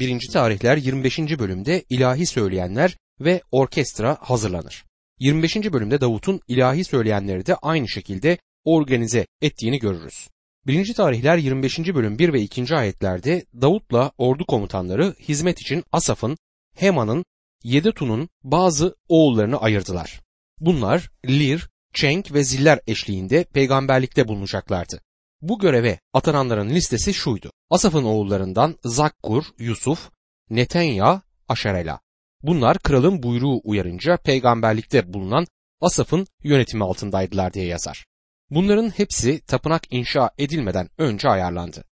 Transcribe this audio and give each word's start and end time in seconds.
1. 0.00 0.28
tarihler 0.32 0.76
25. 0.76 1.18
bölümde 1.18 1.84
ilahi 1.90 2.26
söyleyenler 2.26 2.96
ve 3.20 3.40
orkestra 3.52 4.16
hazırlanır. 4.20 4.84
25. 5.18 5.56
bölümde 5.56 6.00
Davut'un 6.00 6.40
ilahi 6.48 6.84
söyleyenleri 6.84 7.46
de 7.46 7.54
aynı 7.54 7.88
şekilde 7.88 8.38
organize 8.64 9.26
ettiğini 9.42 9.78
görürüz. 9.78 10.28
1. 10.66 10.94
tarihler 10.94 11.36
25. 11.36 11.78
bölüm 11.78 12.18
1 12.18 12.32
ve 12.32 12.40
2. 12.40 12.74
ayetlerde 12.74 13.44
Davut'la 13.60 14.12
ordu 14.18 14.44
komutanları 14.46 15.14
hizmet 15.20 15.60
için 15.60 15.84
Asaf'ın, 15.92 16.36
Heman'ın, 16.76 17.24
Yedetun'un 17.64 18.28
bazı 18.42 18.96
oğullarını 19.08 19.60
ayırdılar. 19.60 20.20
Bunlar 20.60 21.10
Lir, 21.28 21.68
Çenk 21.94 22.32
ve 22.34 22.44
Ziller 22.44 22.80
eşliğinde 22.86 23.44
peygamberlikte 23.44 24.28
bulunacaklardı. 24.28 25.00
Bu 25.42 25.58
göreve 25.58 26.00
atananların 26.12 26.68
listesi 26.70 27.14
şuydu. 27.14 27.52
Asaf'ın 27.70 28.04
oğullarından 28.04 28.76
Zakkur, 28.84 29.44
Yusuf, 29.58 30.10
Netenya, 30.50 31.22
Aşarela. 31.48 32.00
Bunlar 32.42 32.78
kralın 32.78 33.22
buyruğu 33.22 33.60
uyarınca 33.64 34.16
peygamberlikte 34.16 35.12
bulunan 35.12 35.46
Asaf'ın 35.80 36.26
yönetimi 36.42 36.84
altındaydılar 36.84 37.52
diye 37.52 37.66
yazar. 37.66 38.06
Bunların 38.50 38.88
hepsi 38.90 39.40
tapınak 39.40 39.82
inşa 39.90 40.30
edilmeden 40.38 40.88
önce 40.98 41.28
ayarlandı. 41.28 41.84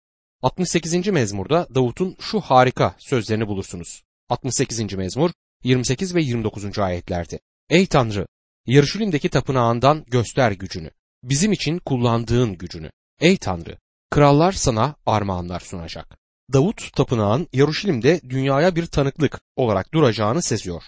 68. 0.42 1.08
mezmurda 1.08 1.68
Davut'un 1.76 2.16
şu 2.20 2.42
harika 2.42 2.96
sözlerini 3.00 3.48
bulursunuz. 3.48 4.04
68. 4.30 4.94
mezmur 4.94 5.32
28 5.64 6.16
ve 6.16 6.22
29. 6.22 6.80
ayetlerde. 6.80 7.40
Ey 7.70 7.86
Tanrı! 7.88 8.28
Yarışülim'deki 8.66 9.30
tapınağından 9.30 10.04
göster 10.08 10.52
gücünü. 10.52 10.92
Bizim 11.24 11.52
için 11.52 11.80
kullandığın 11.80 12.58
gücünü. 12.58 12.90
Ey 13.20 13.38
Tanrı! 13.38 13.78
Krallar 14.12 14.52
sana 14.52 14.96
armağanlar 15.06 15.60
sunacak. 15.60 16.18
Davut 16.54 16.94
tapınağın 16.94 17.48
Yaruşilim'de 17.54 18.22
dünyaya 18.30 18.76
bir 18.76 18.86
tanıklık 18.86 19.42
olarak 19.56 19.94
duracağını 19.94 20.42
seziyor. 20.42 20.84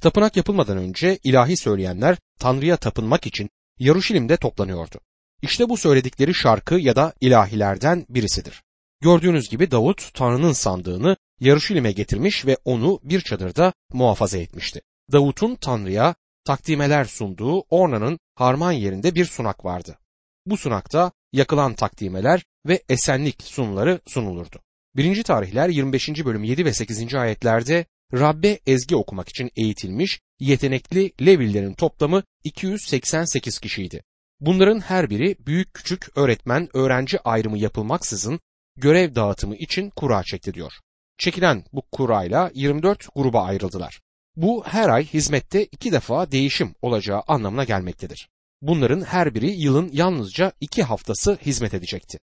Tapınak 0.00 0.36
yapılmadan 0.36 0.78
önce 0.78 1.18
ilahi 1.24 1.56
söyleyenler 1.56 2.16
Tanrı'ya 2.38 2.76
tapınmak 2.76 3.26
için 3.26 3.50
Yaruşilim'de 3.78 4.36
toplanıyordu. 4.36 5.00
İşte 5.42 5.68
bu 5.68 5.76
söyledikleri 5.76 6.34
şarkı 6.34 6.74
ya 6.74 6.96
da 6.96 7.12
ilahilerden 7.20 8.06
birisidir. 8.08 8.62
Gördüğünüz 9.00 9.48
gibi 9.48 9.70
Davut 9.70 10.14
Tanrı'nın 10.14 10.52
sandığını 10.52 11.16
Yaruşilim'e 11.40 11.92
getirmiş 11.92 12.46
ve 12.46 12.56
onu 12.64 13.00
bir 13.02 13.20
çadırda 13.20 13.72
muhafaza 13.92 14.38
etmişti. 14.38 14.80
Davut'un 15.12 15.54
Tanrı'ya 15.54 16.14
takdimeler 16.44 17.04
sunduğu 17.04 17.60
Orna'nın 17.60 18.18
harman 18.34 18.72
yerinde 18.72 19.14
bir 19.14 19.24
sunak 19.24 19.64
vardı. 19.64 19.98
Bu 20.46 20.56
sunakta 20.56 21.12
yakılan 21.34 21.74
takdimeler 21.74 22.44
ve 22.68 22.82
esenlik 22.88 23.42
sunuları 23.42 24.00
sunulurdu. 24.06 24.60
1. 24.96 25.22
tarihler 25.22 25.68
25. 25.68 26.08
bölüm 26.24 26.44
7 26.44 26.64
ve 26.64 26.72
8. 26.72 27.14
ayetlerde 27.14 27.86
Rabbe 28.12 28.60
ezgi 28.66 28.96
okumak 28.96 29.28
için 29.28 29.50
eğitilmiş 29.56 30.20
yetenekli 30.40 31.12
Levillerin 31.26 31.74
toplamı 31.74 32.22
288 32.44 33.58
kişiydi. 33.58 34.02
Bunların 34.40 34.80
her 34.80 35.10
biri 35.10 35.36
büyük 35.46 35.74
küçük 35.74 36.18
öğretmen 36.18 36.68
öğrenci 36.74 37.20
ayrımı 37.20 37.58
yapılmaksızın 37.58 38.40
görev 38.76 39.14
dağıtımı 39.14 39.56
için 39.56 39.90
kura 39.90 40.22
çekti 40.22 40.54
diyor. 40.54 40.72
Çekilen 41.18 41.64
bu 41.72 41.82
kurayla 41.92 42.50
24 42.54 43.06
gruba 43.14 43.42
ayrıldılar. 43.44 44.00
Bu 44.36 44.64
her 44.66 44.88
ay 44.88 45.06
hizmette 45.06 45.64
iki 45.64 45.92
defa 45.92 46.30
değişim 46.30 46.74
olacağı 46.82 47.22
anlamına 47.26 47.64
gelmektedir. 47.64 48.28
Bunların 48.66 49.00
her 49.00 49.34
biri 49.34 49.50
yılın 49.50 49.90
yalnızca 49.92 50.52
iki 50.60 50.82
haftası 50.82 51.38
hizmet 51.46 51.74
edecekti. 51.74 52.18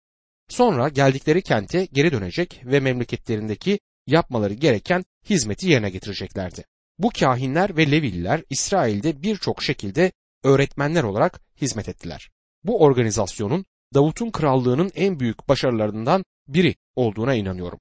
Sonra 0.49 0.89
geldikleri 0.89 1.43
kente 1.43 1.89
geri 1.93 2.13
dönecek 2.13 2.61
ve 2.65 2.81
memleketlerindeki 2.81 3.81
yapmaları 4.07 4.55
gereken 4.55 5.05
hizmeti 5.31 5.69
yerine 5.69 5.91
getireceklerdi. 5.91 6.65
Bu 6.99 7.11
kahinler 7.21 7.77
ve 7.77 7.91
Levililer 7.91 8.43
İsrail'de 8.51 9.23
birçok 9.23 9.63
şekilde 9.63 10.13
öğretmenler 10.45 11.03
olarak 11.03 11.41
hizmet 11.61 11.89
ettiler. 11.89 12.31
Bu 12.65 12.81
organizasyonun 12.81 13.65
Davut'un 13.95 14.31
krallığının 14.31 14.91
en 14.95 15.21
büyük 15.21 15.49
başarılarından 15.49 16.25
biri 16.49 16.75
olduğuna 16.97 17.35
inanıyorum. 17.35 17.79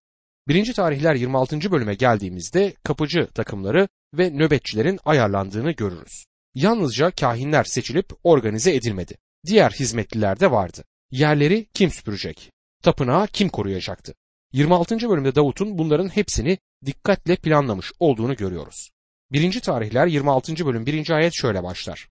1. 0.47 0.73
tarihler 0.73 1.15
26. 1.15 1.71
bölüme 1.71 1.95
geldiğimizde 1.95 2.73
kapıcı 2.83 3.27
takımları 3.27 3.87
ve 4.13 4.29
nöbetçilerin 4.29 4.99
ayarlandığını 5.05 5.71
görürüz. 5.71 6.28
Yalnızca 6.55 7.11
kahinler 7.11 7.63
seçilip 7.63 8.11
organize 8.23 8.75
edilmedi. 8.75 9.17
Diğer 9.45 9.71
hizmetliler 9.71 10.39
de 10.39 10.51
vardı. 10.51 10.83
Yerleri 11.11 11.67
kim 11.73 11.91
süpürecek? 11.91 12.51
Tapınağı 12.83 13.27
kim 13.27 13.49
koruyacaktı? 13.49 14.15
26. 14.53 15.09
bölümde 15.09 15.35
Davut'un 15.35 15.77
bunların 15.77 16.07
hepsini 16.07 16.57
dikkatle 16.85 17.35
planlamış 17.35 17.91
olduğunu 17.99 18.35
görüyoruz. 18.35 18.89
1. 19.31 19.61
tarihler 19.61 20.07
26. 20.07 20.65
bölüm 20.65 20.85
1. 20.85 21.09
ayet 21.09 21.33
şöyle 21.33 21.63
başlar. 21.63 22.07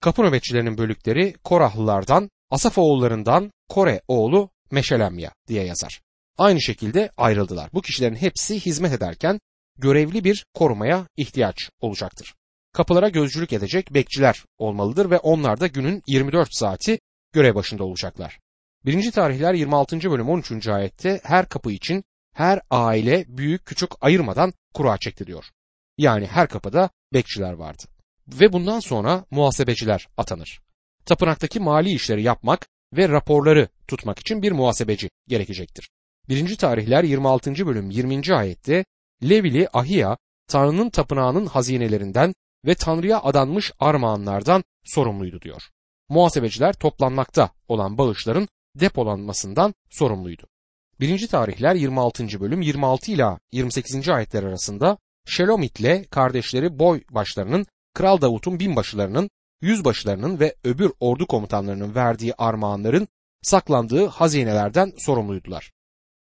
Kapı 0.00 0.22
nöbetçilerinin 0.22 0.78
bölükleri 0.78 1.34
Korahlılardan, 1.44 2.30
Asaf 2.50 2.78
oğullarından 2.78 3.50
Kore 3.68 4.00
oğlu 4.08 4.50
Meşelemya 4.70 5.32
diye 5.48 5.64
yazar. 5.64 6.00
Aynı 6.38 6.62
şekilde 6.62 7.10
ayrıldılar. 7.16 7.70
Bu 7.72 7.82
kişilerin 7.82 8.14
hepsi 8.14 8.60
hizmet 8.60 8.92
ederken 8.92 9.40
görevli 9.78 10.24
bir 10.24 10.46
korumaya 10.54 11.06
ihtiyaç 11.16 11.70
olacaktır. 11.80 12.34
Kapılara 12.72 13.08
gözcülük 13.08 13.52
edecek 13.52 13.94
bekçiler 13.94 14.44
olmalıdır 14.58 15.10
ve 15.10 15.18
onlar 15.18 15.60
da 15.60 15.66
günün 15.66 16.02
24 16.06 16.48
saati 16.54 16.98
görev 17.32 17.54
başında 17.54 17.84
olacaklar. 17.84 18.38
1. 18.84 19.12
tarihler 19.12 19.54
26. 19.54 20.10
bölüm 20.10 20.28
13. 20.28 20.68
ayette 20.68 21.20
her 21.22 21.48
kapı 21.48 21.72
için 21.72 22.04
her 22.34 22.60
aile 22.70 23.24
büyük 23.28 23.66
küçük 23.66 23.90
ayırmadan 24.00 24.52
kura 24.74 24.98
çekti 24.98 25.26
diyor. 25.26 25.44
Yani 25.98 26.26
her 26.26 26.48
kapıda 26.48 26.90
bekçiler 27.12 27.52
vardı. 27.52 27.82
Ve 28.28 28.52
bundan 28.52 28.80
sonra 28.80 29.24
muhasebeciler 29.30 30.08
atanır. 30.16 30.60
Tapınaktaki 31.06 31.60
mali 31.60 31.90
işleri 31.90 32.22
yapmak 32.22 32.66
ve 32.96 33.08
raporları 33.08 33.68
tutmak 33.88 34.18
için 34.18 34.42
bir 34.42 34.52
muhasebeci 34.52 35.10
gerekecektir. 35.28 35.90
1. 36.28 36.56
tarihler 36.56 37.04
26. 37.04 37.66
bölüm 37.66 37.90
20. 37.90 38.34
ayette 38.34 38.84
Levili 39.22 39.68
Ahiya 39.72 40.16
Tanrı'nın 40.48 40.90
tapınağının 40.90 41.46
hazinelerinden 41.46 42.34
ve 42.64 42.74
Tanrı'ya 42.74 43.20
adanmış 43.22 43.72
armağanlardan 43.78 44.64
sorumluydu 44.84 45.40
diyor. 45.40 45.62
Muhasebeciler 46.08 46.72
toplanmakta 46.72 47.50
olan 47.68 47.98
bağışların 47.98 48.48
depolanmasından 48.80 49.74
sorumluydu. 49.90 50.46
1. 51.00 51.28
tarihler 51.28 51.74
26. 51.74 52.40
bölüm 52.40 52.62
26 52.62 53.12
ila 53.12 53.38
28. 53.52 54.08
ayetler 54.08 54.42
arasında 54.42 54.98
Şelomit 55.26 55.80
ile 55.80 56.04
kardeşleri 56.04 56.78
boy 56.78 57.02
başlarının 57.10 57.66
Kral 57.94 58.20
Davut'un 58.20 58.60
binbaşılarının, 58.60 59.30
yüzbaşılarının 59.60 60.40
ve 60.40 60.54
öbür 60.64 60.92
ordu 61.00 61.26
komutanlarının 61.26 61.94
verdiği 61.94 62.34
armağanların 62.34 63.08
saklandığı 63.42 64.06
hazinelerden 64.06 64.92
sorumluydular. 64.98 65.72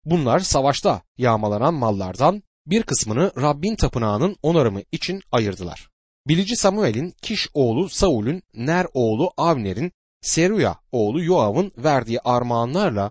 Bunlar 0.04 0.38
savaşta 0.38 1.02
yağmalanan 1.18 1.74
mallardan 1.74 2.42
bir 2.66 2.82
kısmını 2.82 3.32
Rabbin 3.36 3.76
tapınağının 3.76 4.36
onarımı 4.42 4.80
için 4.92 5.20
ayırdılar. 5.32 5.88
Bilici 6.28 6.56
Samuel'in 6.56 7.14
Kiş 7.22 7.48
oğlu 7.54 7.88
Saul'ün 7.88 8.42
Ner 8.54 8.86
oğlu 8.94 9.32
Avner'in 9.36 9.92
Seruya 10.20 10.80
oğlu 10.92 11.24
Yoav'ın 11.24 11.72
verdiği 11.76 12.20
armağanlarla 12.20 13.10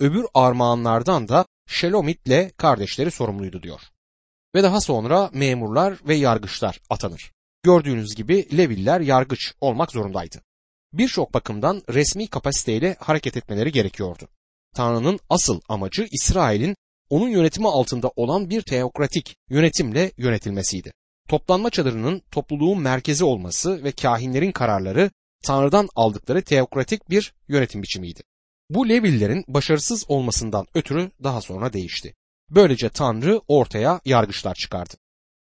öbür 0.00 0.26
armağanlardan 0.34 1.28
da 1.28 1.46
Şelomit'le 1.66 2.56
kardeşleri 2.56 3.10
sorumluydu 3.10 3.62
diyor. 3.62 3.80
Ve 4.54 4.62
daha 4.62 4.80
sonra 4.80 5.30
memurlar 5.32 5.98
ve 6.08 6.14
yargıçlar 6.14 6.80
atanır. 6.90 7.32
Gördüğünüz 7.62 8.14
gibi 8.14 8.56
Leviller 8.58 9.00
yargıç 9.00 9.54
olmak 9.60 9.92
zorundaydı. 9.92 10.42
Birçok 10.92 11.34
bakımdan 11.34 11.82
resmi 11.88 12.28
kapasiteyle 12.28 12.96
hareket 13.00 13.36
etmeleri 13.36 13.72
gerekiyordu. 13.72 14.28
Tanrı'nın 14.74 15.20
asıl 15.30 15.60
amacı 15.68 16.08
İsrail'in 16.12 16.76
onun 17.10 17.28
yönetimi 17.28 17.68
altında 17.68 18.12
olan 18.16 18.50
bir 18.50 18.62
teokratik 18.62 19.36
yönetimle 19.50 20.12
yönetilmesiydi. 20.16 20.92
Toplanma 21.28 21.70
çadırının 21.70 22.22
topluluğun 22.30 22.80
merkezi 22.80 23.24
olması 23.24 23.84
ve 23.84 23.92
kahinlerin 23.92 24.52
kararları 24.52 25.10
Tanrı'dan 25.44 25.88
aldıkları 25.96 26.42
teokratik 26.42 27.10
bir 27.10 27.34
yönetim 27.48 27.82
biçimiydi. 27.82 28.22
Bu 28.70 28.88
Levillerin 28.88 29.44
başarısız 29.48 30.04
olmasından 30.08 30.66
ötürü 30.74 31.10
daha 31.22 31.40
sonra 31.40 31.72
değişti. 31.72 32.14
Böylece 32.50 32.88
Tanrı 32.88 33.40
ortaya 33.48 34.00
yargıçlar 34.04 34.54
çıkardı. 34.54 34.94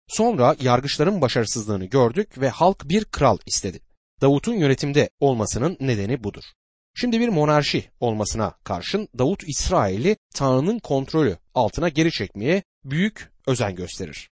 Sonra 0.08 0.56
yargıçların 0.60 1.20
başarısızlığını 1.20 1.84
gördük 1.84 2.40
ve 2.40 2.48
halk 2.48 2.88
bir 2.88 3.04
kral 3.04 3.38
istedi. 3.46 3.80
Davut'un 4.20 4.54
yönetimde 4.54 5.10
olmasının 5.20 5.76
nedeni 5.80 6.24
budur. 6.24 6.44
Şimdi 6.94 7.20
bir 7.20 7.28
monarşi 7.28 7.90
olmasına 8.00 8.54
karşın 8.64 9.08
Davut 9.18 9.48
İsrail'i 9.48 10.16
Tanrı'nın 10.34 10.78
kontrolü 10.78 11.36
altına 11.54 11.88
geri 11.88 12.12
çekmeye 12.12 12.62
büyük 12.84 13.32
özen 13.46 13.74
gösterir. 13.74 14.30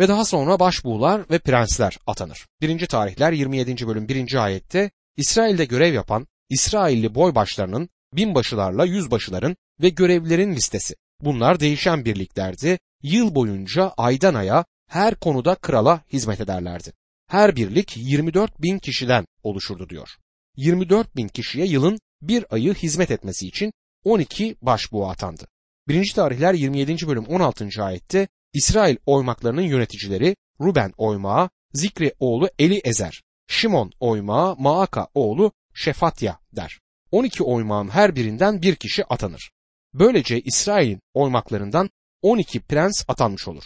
Ve 0.00 0.08
daha 0.08 0.24
sonra 0.24 0.60
başbuğlar 0.60 1.30
ve 1.30 1.38
prensler 1.38 1.98
atanır. 2.06 2.46
1. 2.60 2.86
tarihler 2.86 3.32
27. 3.32 3.86
bölüm 3.86 4.08
1. 4.08 4.44
ayette 4.44 4.90
İsrail'de 5.16 5.64
görev 5.64 5.94
yapan 5.94 6.26
İsrailli 6.48 7.14
boybaşlarının, 7.14 7.88
binbaşılarla 8.12 8.84
yüzbaşıların 8.84 9.56
ve 9.82 9.88
görevlilerin 9.88 10.54
listesi. 10.54 10.94
Bunlar 11.20 11.60
değişen 11.60 12.04
birliklerdi 12.04 12.78
yıl 13.02 13.34
boyunca 13.34 13.92
aydan 13.96 14.34
aya 14.34 14.64
her 14.88 15.14
konuda 15.14 15.54
krala 15.54 16.04
hizmet 16.12 16.40
ederlerdi. 16.40 16.92
Her 17.26 17.56
birlik 17.56 17.96
24 17.96 18.62
bin 18.62 18.78
kişiden 18.78 19.26
oluşurdu 19.42 19.88
diyor. 19.88 20.08
24 20.56 21.16
bin 21.16 21.28
kişiye 21.28 21.66
yılın 21.66 21.98
bir 22.22 22.44
ayı 22.50 22.74
hizmet 22.74 23.10
etmesi 23.10 23.46
için 23.46 23.72
12 24.04 24.56
başbuğ 24.62 25.08
atandı. 25.08 25.48
1. 25.88 26.12
tarihler 26.12 26.54
27. 26.54 27.08
bölüm 27.08 27.24
16. 27.24 27.68
ayette 27.80 28.28
İsrail 28.58 28.96
oymaklarının 29.06 29.62
yöneticileri 29.62 30.36
Ruben 30.60 30.92
oymağı, 30.96 31.50
Zikri 31.72 32.14
oğlu 32.20 32.48
Eli 32.58 32.78
Ezer, 32.84 33.22
Şimon 33.46 33.92
oymağı, 34.00 34.56
Maaka 34.58 35.08
oğlu 35.14 35.52
Şefatya 35.74 36.38
der. 36.52 36.80
12 37.10 37.42
oymağın 37.42 37.88
her 37.88 38.16
birinden 38.16 38.62
bir 38.62 38.76
kişi 38.76 39.04
atanır. 39.04 39.50
Böylece 39.94 40.40
İsrail'in 40.40 41.00
oymaklarından 41.14 41.90
12 42.22 42.60
prens 42.60 43.04
atanmış 43.08 43.48
olur. 43.48 43.62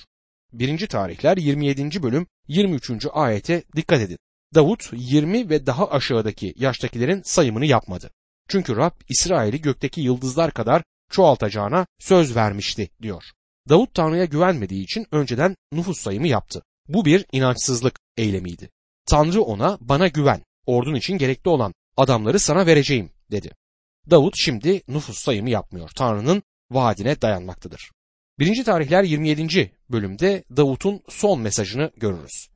1. 0.53 0.87
tarihler 0.87 1.37
27. 1.37 2.03
bölüm 2.03 2.27
23. 2.49 3.07
ayete 3.13 3.63
dikkat 3.77 4.01
edin. 4.01 4.19
Davut 4.55 4.91
20 4.93 5.51
ve 5.51 5.67
daha 5.67 5.91
aşağıdaki 5.91 6.55
yaştakilerin 6.57 7.23
sayımını 7.25 7.67
yapmadı. 7.67 8.11
Çünkü 8.49 8.77
Rab 8.77 8.95
İsrail'i 9.09 9.61
gökteki 9.61 10.01
yıldızlar 10.01 10.51
kadar 10.51 10.83
çoğaltacağına 11.11 11.87
söz 11.99 12.37
vermişti 12.37 12.91
diyor. 13.03 13.25
Davut 13.69 13.95
Tanrı'ya 13.95 14.25
güvenmediği 14.25 14.85
için 14.85 15.07
önceden 15.13 15.57
nüfus 15.73 15.99
sayımı 15.99 16.29
yaptı. 16.29 16.63
Bu 16.89 17.05
bir 17.05 17.27
inançsızlık 17.33 17.99
eylemiydi. 18.17 18.71
Tanrı 19.07 19.43
ona 19.43 19.79
bana 19.81 20.09
güven, 20.09 20.43
ordun 20.67 20.95
için 20.95 21.19
gerekli 21.19 21.49
olan 21.49 21.75
adamları 21.97 22.39
sana 22.39 22.67
vereceğim 22.67 23.11
dedi. 23.31 23.51
Davut 24.11 24.35
şimdi 24.37 24.83
nüfus 24.89 25.19
sayımı 25.19 25.51
yapmıyor. 25.51 25.91
Tanrı'nın 25.97 26.43
vaadine 26.71 27.23
dayanmaktadır. 27.23 27.91
1. 28.39 28.65
tarihler 28.65 29.05
27. 29.05 29.73
bölümde 29.91 30.45
Davut'un 30.57 31.03
son 31.09 31.41
mesajını 31.41 31.91
görürüz. 31.97 32.49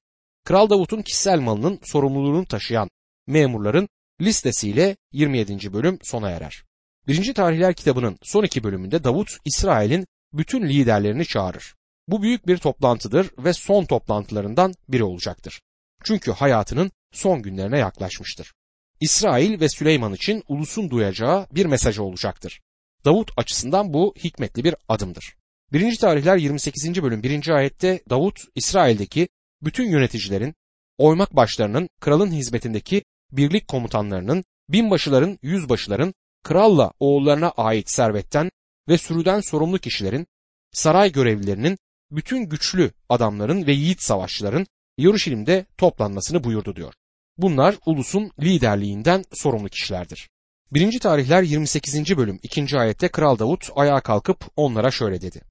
Kral 0.44 0.70
Davut'un 0.70 1.03
kişisel 1.03 1.38
malının 1.38 1.81
sorumluluğunu 1.82 2.47
taşıyan 2.47 2.91
memurların 3.26 3.88
listesiyle 4.20 4.97
27. 5.12 5.73
bölüm 5.73 5.99
sona 6.03 6.31
erer. 6.31 6.64
1. 7.08 7.35
tarihler 7.35 7.75
kitabının 7.75 8.19
son 8.23 8.44
iki 8.44 8.64
bölümünde 8.64 9.05
Davut 9.05 9.29
İsrail'in 9.44 10.06
bütün 10.32 10.69
liderlerini 10.69 11.26
çağırır. 11.26 11.75
Bu 12.08 12.23
büyük 12.23 12.46
bir 12.46 12.58
toplantıdır 12.58 13.31
ve 13.38 13.52
son 13.52 13.84
toplantılarından 13.84 14.75
biri 14.88 15.05
olacaktır. 15.05 15.61
Çünkü 16.05 16.32
hayatının 16.32 16.90
son 17.12 17.43
günlerine 17.43 17.78
yaklaşmıştır. 17.78 18.52
İsrail 19.00 19.61
ve 19.61 19.69
Süleyman 19.69 20.14
için 20.14 20.44
ulusun 20.49 20.90
duyacağı 20.90 21.46
bir 21.50 21.67
mesajı 21.67 22.02
olacaktır. 22.02 22.61
Davut 23.05 23.31
açısından 23.37 23.94
bu 23.94 24.14
hikmetli 24.19 24.64
bir 24.64 24.75
adımdır. 24.88 25.37
1. 25.73 25.96
tarihler 25.96 26.37
28. 26.37 27.02
bölüm 27.02 27.22
1. 27.22 27.49
ayette 27.49 28.00
Davut 28.11 28.40
İsrail'deki 28.55 29.29
bütün 29.62 29.90
yöneticilerin, 29.90 30.55
oymak 30.99 31.37
başlarının, 31.37 31.88
kralın 32.00 32.32
hizmetindeki 32.32 33.02
birlik 33.32 33.69
komutanlarının, 33.69 34.44
binbaşıların, 34.69 35.38
yüzbaşıların, 35.43 36.14
kralla 36.43 36.93
oğullarına 37.00 37.50
ait 37.50 37.90
servetten 37.90 38.50
ve 38.88 38.99
sürüden 38.99 39.41
sorumlu 39.41 39.79
kişilerin, 39.79 40.27
saray 40.73 41.12
görevlilerinin, 41.12 41.79
bütün 42.11 42.43
güçlü 42.43 42.91
adamların 43.09 43.67
ve 43.67 43.73
yiğit 43.73 44.03
savaşçıların 44.03 44.67
Yeruşalim'de 44.99 45.67
toplanmasını 45.79 46.44
buyurdu 46.44 46.77
diyor. 46.77 46.94
Bunlar 47.38 47.77
ulusun 47.87 48.31
liderliğinden 48.41 49.25
sorumlu 49.33 49.69
kişilerdir. 49.69 50.29
1. 50.73 51.00
tarihler 51.00 51.43
28. 51.43 52.17
bölüm 52.17 52.38
2. 52.43 52.79
ayette 52.79 53.09
Kral 53.09 53.38
Davut 53.38 53.69
ayağa 53.77 54.00
kalkıp 54.00 54.44
onlara 54.56 54.91
şöyle 54.91 55.21
dedi. 55.21 55.43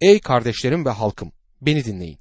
Ey 0.00 0.20
kardeşlerim 0.20 0.84
ve 0.84 0.90
halkım 0.90 1.32
beni 1.60 1.84
dinleyin. 1.84 2.18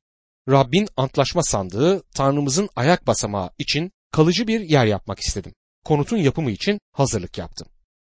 Rabbin 0.50 0.88
antlaşma 0.98 1.44
sandığı 1.44 2.04
Tanrımızın 2.04 2.70
ayak 2.76 3.08
basamağı 3.08 3.50
için 3.58 3.92
kalıcı 4.12 4.48
bir 4.48 4.60
yer 4.60 4.86
yapmak 4.86 5.20
istedim. 5.20 5.54
Konutun 5.86 6.18
yapımı 6.18 6.52
için 6.52 6.80
hazırlık 6.92 7.38
yaptım. 7.38 7.68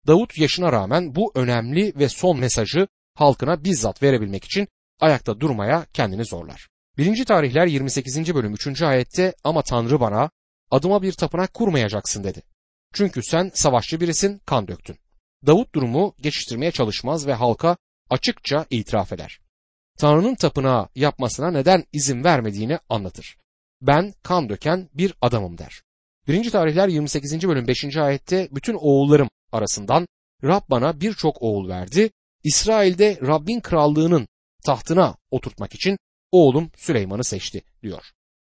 Davut 0.07 0.38
yaşına 0.38 0.72
rağmen 0.72 1.16
bu 1.16 1.31
önemli 1.36 1.94
ve 1.96 2.10
son 2.10 2.40
mesajı 2.40 2.88
halkına 3.16 3.63
bizzat 3.63 4.04
verebilmek 4.04 4.46
için 4.46 4.68
ayakta 5.00 5.40
durmaya 5.40 5.86
kendini 5.94 6.25
zorlar. 6.25 6.68
1. 6.98 7.25
tarihler 7.25 7.68
28. 7.68 8.36
bölüm 8.36 8.54
3. 8.54 8.81
ayette 8.81 9.34
ama 9.44 9.62
Tanrı 9.62 10.00
bana 10.00 10.30
adıma 10.72 11.01
bir 11.01 11.12
tapınak 11.12 11.54
kurmayacaksın 11.54 12.24
dedi. 12.24 12.42
Çünkü 12.94 13.24
sen 13.24 13.51
savaşçı 13.54 14.01
birisin 14.01 14.42
kan 14.46 14.68
döktün. 14.68 14.98
Davut 15.46 15.75
durumu 15.75 16.16
geçiştirmeye 16.22 16.72
çalışmaz 16.72 17.28
ve 17.28 17.34
halka 17.34 17.78
açıkça 18.10 18.66
itiraf 18.69 19.13
eder. 19.13 19.40
Tanrı'nın 19.98 20.36
tapınağı 20.36 20.90
yapmasına 20.95 21.52
neden 21.52 21.84
izin 21.94 22.24
vermediğini 22.24 22.80
anlatır. 22.90 23.38
Ben 23.81 24.13
kan 24.24 24.50
döken 24.50 24.90
bir 24.94 25.13
adamım 25.22 25.57
der. 25.57 25.81
1. 26.30 26.50
tarihler 26.52 26.88
28. 26.88 27.48
bölüm 27.48 27.68
5. 27.68 27.98
ayette 27.98 28.48
bütün 28.52 28.74
oğullarım 28.74 29.30
arasından 29.52 30.08
Rab 30.44 30.62
bana 30.70 31.02
birçok 31.02 31.42
oğul 31.42 31.70
verdi. 31.70 32.12
İsrail'de 32.44 33.20
Rabbin 33.22 33.60
krallığının 33.60 34.28
tahtına 34.66 35.16
oturtmak 35.31 35.76
için 35.76 35.98
oğlum 36.31 36.72
Süleyman'ı 36.76 37.24
seçti 37.24 37.62
diyor. 37.84 38.04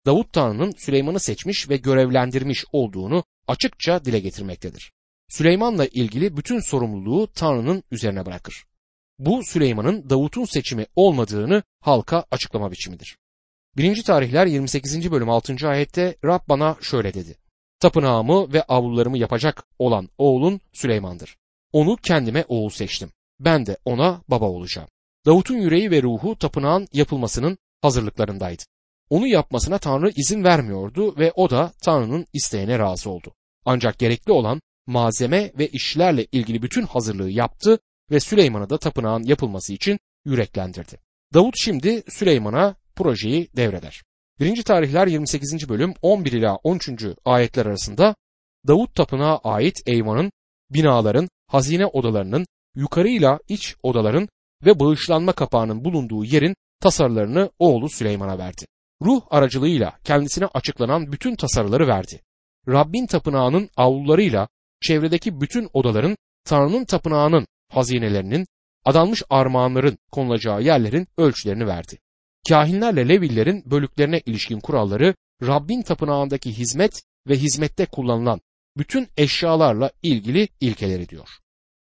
Davut 0.06 0.32
Tanrı'nın 0.32 0.74
Süleyman'ı 0.78 1.20
seçmiş 1.20 1.68
ve 1.68 1.76
görevlendirmiş 1.76 2.64
olduğunu 2.72 3.24
açıkça 3.48 4.04
dile 4.04 4.18
getirmektedir. 4.20 4.92
Süleyman'la 5.28 5.86
ilgili 5.86 6.36
bütün 6.36 6.60
sorumluluğu 6.60 7.26
Tanrı'nın 7.34 7.82
üzerine 7.90 8.26
bırakır. 8.26 8.64
Bu 9.18 9.44
Süleyman'ın 9.44 10.10
Davut'un 10.10 10.44
seçimi 10.44 10.86
olmadığını 10.96 11.62
halka 11.80 12.24
açıklama 12.30 12.72
biçimidir. 12.72 13.16
1. 13.76 14.02
tarihler 14.02 14.46
28. 14.46 15.10
bölüm 15.10 15.30
6. 15.30 15.68
ayette 15.68 16.16
Rab 16.24 16.40
bana 16.48 16.76
şöyle 16.80 17.14
dedi. 17.14 17.41
Tapınağımı 17.82 18.52
ve 18.52 18.62
avlularımı 18.62 19.18
yapacak 19.18 19.64
olan 19.78 20.08
oğlun 20.18 20.60
Süleyman'dır. 20.72 21.36
Onu 21.72 21.96
kendime 21.96 22.44
oğul 22.48 22.70
seçtim. 22.70 23.12
Ben 23.40 23.66
de 23.66 23.76
ona 23.84 24.22
baba 24.28 24.44
olacağım. 24.44 24.88
Davut'un 25.26 25.56
yüreği 25.56 25.90
ve 25.90 26.02
ruhu 26.02 26.38
tapınağın 26.38 26.88
yapılmasının 26.92 27.58
hazırlıklarındaydı. 27.80 28.62
Onu 29.10 29.26
yapmasına 29.26 29.78
Tanrı 29.78 30.10
izin 30.16 30.44
vermiyordu 30.44 31.18
ve 31.18 31.32
o 31.34 31.50
da 31.50 31.72
Tanrı'nın 31.84 32.26
isteğine 32.32 32.78
razı 32.78 33.10
oldu. 33.10 33.32
Ancak 33.64 33.98
gerekli 33.98 34.32
olan 34.32 34.60
malzeme 34.86 35.52
ve 35.58 35.68
işlerle 35.68 36.26
ilgili 36.32 36.62
bütün 36.62 36.82
hazırlığı 36.82 37.30
yaptı 37.30 37.78
ve 38.10 38.20
Süleyman'ı 38.20 38.70
da 38.70 38.78
tapınağın 38.78 39.22
yapılması 39.22 39.72
için 39.72 39.98
yüreklendirdi. 40.24 40.98
Davut 41.34 41.54
şimdi 41.58 42.02
Süleyman'a 42.08 42.74
projeyi 42.96 43.48
devreder. 43.56 44.02
1. 44.40 44.62
tarihler 44.62 45.06
28. 45.06 45.68
bölüm 45.68 45.94
11 46.02 46.32
ila 46.32 46.56
13. 46.56 46.88
ayetler 47.24 47.66
arasında 47.66 48.14
Davut 48.68 48.94
tapınağa 48.94 49.38
ait 49.38 49.76
eyvanın, 49.86 50.32
binaların, 50.70 51.28
hazine 51.46 51.86
odalarının, 51.86 52.46
yukarıyla 52.74 53.38
iç 53.48 53.76
odaların 53.82 54.28
ve 54.64 54.80
bağışlanma 54.80 55.32
kapağının 55.32 55.84
bulunduğu 55.84 56.24
yerin 56.24 56.54
tasarılarını 56.80 57.50
oğlu 57.58 57.88
Süleyman'a 57.88 58.38
verdi. 58.38 58.64
Ruh 59.02 59.22
aracılığıyla 59.30 59.98
kendisine 60.04 60.46
açıklanan 60.46 61.12
bütün 61.12 61.36
tasarıları 61.36 61.86
verdi. 61.86 62.20
Rabbin 62.68 63.06
tapınağının 63.06 63.68
avlularıyla 63.76 64.48
çevredeki 64.80 65.40
bütün 65.40 65.68
odaların 65.72 66.16
Tanrı'nın 66.44 66.84
tapınağının 66.84 67.46
hazinelerinin, 67.68 68.46
adanmış 68.84 69.22
armağanların 69.30 69.98
konulacağı 70.12 70.62
yerlerin 70.62 71.06
ölçülerini 71.18 71.66
verdi. 71.66 71.98
Kahinlerle 72.48 73.08
Levillerin 73.08 73.62
bölüklerine 73.66 74.20
ilişkin 74.26 74.60
kuralları 74.60 75.14
Rabbin 75.42 75.82
tapınağındaki 75.82 76.52
hizmet 76.52 77.02
ve 77.28 77.36
hizmette 77.36 77.86
kullanılan 77.86 78.40
bütün 78.76 79.08
eşyalarla 79.16 79.90
ilgili 80.02 80.48
ilkeleri 80.60 81.08
diyor. 81.08 81.28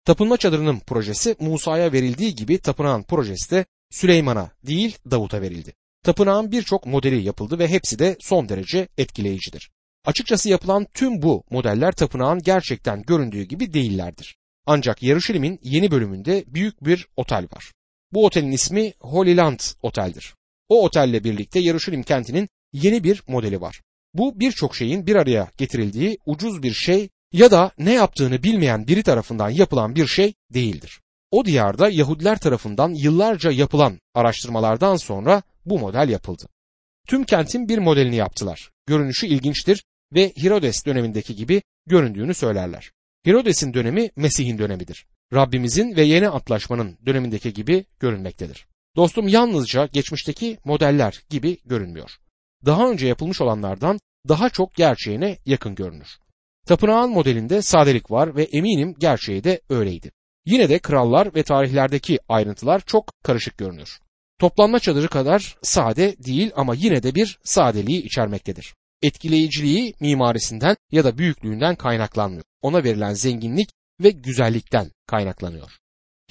Tapınma 0.05 0.37
çadırının 0.37 0.79
projesi 0.79 1.35
Musa'ya 1.39 1.91
verildiği 1.91 2.35
gibi 2.35 2.57
tapınağın 2.57 3.03
projesi 3.03 3.51
de 3.51 3.65
Süleyman'a 3.91 4.51
değil 4.63 4.97
Davut'a 5.11 5.41
verildi. 5.41 5.73
Tapınağın 6.03 6.51
birçok 6.51 6.85
modeli 6.85 7.21
yapıldı 7.21 7.59
ve 7.59 7.67
hepsi 7.67 7.99
de 7.99 8.17
son 8.19 8.49
derece 8.49 8.87
etkileyicidir. 8.97 9.71
Açıkçası 10.05 10.49
yapılan 10.49 10.87
tüm 10.93 11.21
bu 11.21 11.43
modeller 11.49 11.91
tapınağın 11.91 12.39
gerçekten 12.39 13.01
göründüğü 13.01 13.43
gibi 13.43 13.73
değillerdir. 13.73 14.37
Ancak 14.65 15.03
Yeruşalim'in 15.03 15.59
yeni 15.63 15.91
bölümünde 15.91 16.43
büyük 16.47 16.85
bir 16.85 17.07
otel 17.17 17.43
var. 17.43 17.71
Bu 18.13 18.25
otelin 18.25 18.51
ismi 18.51 18.93
Holy 18.99 19.37
Land 19.37 19.59
Otel'dir. 19.81 20.33
O 20.69 20.85
otelle 20.85 21.23
birlikte 21.23 21.59
Yeruşalim 21.59 22.03
kentinin 22.03 22.49
yeni 22.73 23.03
bir 23.03 23.23
modeli 23.27 23.61
var. 23.61 23.81
Bu 24.13 24.39
birçok 24.39 24.75
şeyin 24.75 25.07
bir 25.07 25.15
araya 25.15 25.51
getirildiği 25.57 26.17
ucuz 26.25 26.63
bir 26.63 26.73
şey 26.73 27.09
ya 27.33 27.51
da 27.51 27.71
ne 27.77 27.93
yaptığını 27.93 28.43
bilmeyen 28.43 28.87
biri 28.87 29.03
tarafından 29.03 29.49
yapılan 29.49 29.95
bir 29.95 30.07
şey 30.07 30.33
değildir. 30.53 30.99
O 31.31 31.45
diyarda 31.45 31.89
Yahudiler 31.89 32.39
tarafından 32.39 32.89
yıllarca 32.89 33.51
yapılan 33.51 33.99
araştırmalardan 34.13 34.95
sonra 34.95 35.43
bu 35.65 35.79
model 35.79 36.09
yapıldı. 36.09 36.45
Tüm 37.07 37.23
kentin 37.23 37.69
bir 37.69 37.77
modelini 37.77 38.15
yaptılar. 38.15 38.71
Görünüşü 38.87 39.27
ilginçtir 39.27 39.83
ve 40.13 40.33
Herodes 40.37 40.85
dönemindeki 40.85 41.35
gibi 41.35 41.61
göründüğünü 41.87 42.33
söylerler. 42.33 42.91
Herodes'in 43.25 43.73
dönemi 43.73 44.09
Mesih'in 44.15 44.57
dönemidir. 44.57 45.05
Rabbimizin 45.33 45.95
ve 45.95 46.03
yeni 46.03 46.29
antlaşmanın 46.29 46.97
dönemindeki 47.05 47.53
gibi 47.53 47.85
görünmektedir. 47.99 48.67
Dostum 48.95 49.27
yalnızca 49.27 49.85
geçmişteki 49.85 50.57
modeller 50.65 51.23
gibi 51.29 51.57
görünmüyor. 51.65 52.11
Daha 52.65 52.89
önce 52.89 53.07
yapılmış 53.07 53.41
olanlardan 53.41 53.99
daha 54.27 54.49
çok 54.49 54.75
gerçeğine 54.75 55.37
yakın 55.45 55.75
görünür. 55.75 56.07
Tapınağın 56.67 57.11
modelinde 57.11 57.61
sadelik 57.61 58.11
var 58.11 58.35
ve 58.35 58.43
eminim 58.43 58.95
gerçeği 58.99 59.43
de 59.43 59.61
öyleydi. 59.69 60.11
Yine 60.45 60.69
de 60.69 60.79
krallar 60.79 61.35
ve 61.35 61.43
tarihlerdeki 61.43 62.19
ayrıntılar 62.29 62.81
çok 62.85 63.13
karışık 63.23 63.57
görünür. 63.57 63.99
Toplanma 64.39 64.79
çadırı 64.79 65.07
kadar 65.07 65.57
sade 65.61 66.15
değil 66.25 66.51
ama 66.55 66.75
yine 66.75 67.03
de 67.03 67.15
bir 67.15 67.39
sadeliği 67.43 68.03
içermektedir. 68.03 68.73
Etkileyiciliği 69.01 69.93
mimarisinden 69.99 70.75
ya 70.91 71.03
da 71.03 71.17
büyüklüğünden 71.17 71.75
kaynaklanmıyor. 71.75 72.43
Ona 72.61 72.83
verilen 72.83 73.13
zenginlik 73.13 73.69
ve 74.01 74.09
güzellikten 74.09 74.91
kaynaklanıyor. 75.07 75.71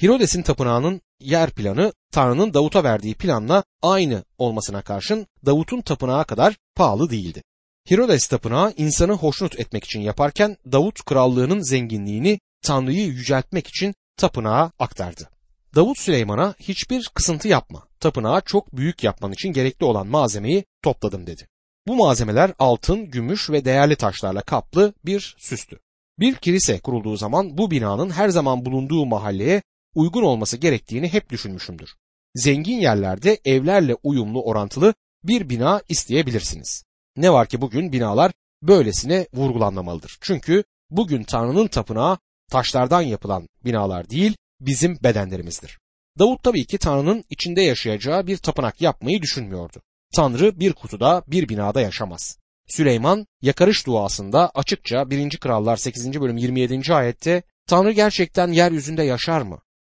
Hirodes'in 0.03 0.43
tapınağının 0.43 1.01
yer 1.21 1.51
planı 1.51 1.93
Tanrı'nın 2.13 2.55
Davut'a 2.55 2.85
verdiği 2.85 3.15
planla 3.15 3.65
aynı 3.83 4.25
olmasına 4.39 4.83
karşın 4.83 5.27
Davut'un 5.47 5.81
tapınağı 5.81 6.25
kadar 6.25 6.57
pahalı 6.75 7.11
değildi. 7.11 7.43
Hirodes 7.91 8.27
tapınağı 8.27 8.75
insanı 8.77 9.13
hoşnut 9.13 9.61
etmek 9.61 9.85
için 9.85 10.01
yaparken 10.01 10.57
Davut 10.73 11.05
krallığının 11.05 11.61
zenginliğini 11.61 12.41
Tanrı'yı 12.63 13.07
yüceltmek 13.07 13.67
için 13.67 13.95
tapınağa 14.17 14.73
aktardı. 14.79 15.29
Davut 15.75 15.99
Süleyman'a 15.99 16.55
hiçbir 16.59 17.11
kısıntı 17.15 17.49
yapma. 17.49 17.83
Tapınağı 18.01 18.41
çok 18.41 18.77
büyük 18.77 19.05
yapman 19.05 19.33
için 19.33 19.49
gerekli 19.49 19.85
olan 19.85 20.07
malzemeyi 20.07 20.65
topladım 20.83 21.27
dedi. 21.27 21.47
Bu 21.87 21.97
malzemeler 21.97 22.53
altın, 22.59 23.11
gümüş 23.11 23.51
ve 23.51 23.65
değerli 23.65 23.97
taşlarla 23.97 24.43
kaplı 24.43 24.95
bir 25.05 25.37
süstü. 25.39 25.79
Bir 26.19 26.35
kilise 26.35 26.81
kurulduğu 26.81 27.17
zaman 27.17 27.59
bu 27.59 27.71
binanın 27.71 28.11
her 28.11 28.29
zaman 28.29 28.65
bulunduğu 28.65 29.07
mahalleye 29.07 29.63
uygun 29.99 30.23
olması 30.23 30.57
gerektiğini 30.57 31.13
hep 31.13 31.31
düşünmüşümdür. 31.31 31.95
Zengin 32.35 32.81
yerlerde 32.81 33.41
evlerle 33.45 33.95
uyumlu 34.03 34.43
orantılı 34.43 34.95
bir 35.25 35.49
bina 35.49 35.83
isteyebilirsiniz. 35.89 36.85
Ne 37.17 37.33
var 37.33 37.49
ki 37.49 37.61
bugün 37.61 37.93
binalar 37.93 38.33
böylesine 38.63 39.27
vurgulanmamalıdır. 39.35 40.19
Çünkü 40.21 40.65
bugün 40.91 41.23
Tanrı'nın 41.23 41.69
tapınağı 41.69 42.19
taşlardan 42.51 43.03
yapılan 43.03 43.49
binalar 43.65 44.11
değil, 44.11 44.37
bizim 44.61 44.99
bedenlerimizdir. 45.03 45.79
Davut 46.19 46.43
tabii 46.43 46.67
ki 46.67 46.79
Tanrı'nın 46.79 47.25
içinde 47.31 47.63
yaşayacağı 47.63 48.27
bir 48.27 48.37
tapınak 48.37 48.81
yapmayı 48.81 49.23
düşünmüyordu. 49.23 49.83
Tanrı 50.15 50.61
bir 50.61 50.73
kutuda, 50.73 51.23
bir 51.27 51.49
binada 51.49 51.81
yaşamaz. 51.81 52.39
Süleyman 52.69 53.27
yakarış 53.43 53.87
duasında 53.87 54.51
açıkça 54.55 55.11
1. 55.11 55.37
Krallar 55.37 55.77
8. 55.77 56.21
bölüm 56.21 56.37
27. 56.37 56.95
ayette 56.95 57.43
Tanrı 57.67 57.93
gerçekten 57.93 58.49
yeryüzünde 58.49 59.03
yaşar 59.03 59.41
mı? 59.41 59.59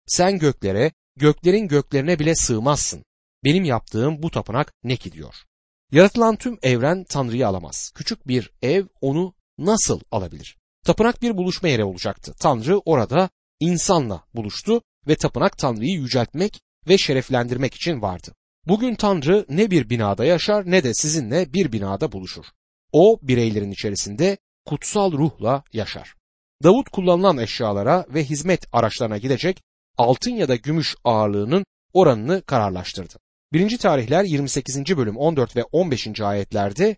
Sen 0.09 0.39
göklere, 0.39 0.91
göklerin 1.15 1.67
göklerine 1.67 2.19
bile 2.19 2.35
sığmazsın. 2.35 3.05
Benim 3.43 3.63
yaptığım 3.63 4.23
bu 4.23 4.31
tapınak 4.31 4.73
ne 4.83 4.95
ki 4.95 5.11
diyor. 5.11 5.35
Yaratılan 5.91 6.35
tüm 6.35 6.57
evren 6.61 7.03
Tanrı'yı 7.03 7.47
alamaz. 7.47 7.91
Küçük 7.95 8.27
bir 8.27 8.51
ev 8.61 8.85
onu 9.01 9.33
nasıl 9.57 9.99
alabilir? 10.11 10.57
Tapınak 10.85 11.21
bir 11.21 11.37
buluşma 11.37 11.69
yeri 11.69 11.83
olacaktı. 11.83 12.33
Tanrı 12.39 12.79
orada 12.79 13.29
insanla 13.59 14.23
buluştu 14.33 14.81
ve 15.07 15.15
tapınak 15.15 15.57
Tanrı'yı 15.57 15.93
yüceltmek 15.93 16.61
ve 16.87 16.97
şereflendirmek 16.97 17.73
için 17.73 18.01
vardı. 18.01 18.33
Bugün 18.67 18.95
Tanrı 18.95 19.45
ne 19.49 19.71
bir 19.71 19.89
binada 19.89 20.25
yaşar 20.25 20.71
ne 20.71 20.83
de 20.83 20.93
sizinle 20.93 21.53
bir 21.53 21.71
binada 21.71 22.11
buluşur. 22.11 22.45
O 22.91 23.19
bireylerin 23.21 23.71
içerisinde 23.71 24.37
kutsal 24.65 25.11
ruhla 25.11 25.63
yaşar. 25.73 26.15
Davut 26.63 26.89
kullanılan 26.89 27.37
eşyalara 27.37 28.05
ve 28.09 28.23
hizmet 28.23 28.65
araçlarına 28.71 29.17
gidecek 29.17 29.63
altın 29.99 30.31
ya 30.31 30.47
da 30.47 30.55
gümüş 30.55 30.95
ağırlığının 31.03 31.65
oranını 31.93 32.41
kararlaştırdı. 32.41 33.13
1. 33.53 33.77
tarihler 33.77 34.23
28. 34.23 34.97
bölüm 34.97 35.17
14 35.17 35.55
ve 35.55 35.63
15. 35.63 36.21
ayetlerde 36.21 36.95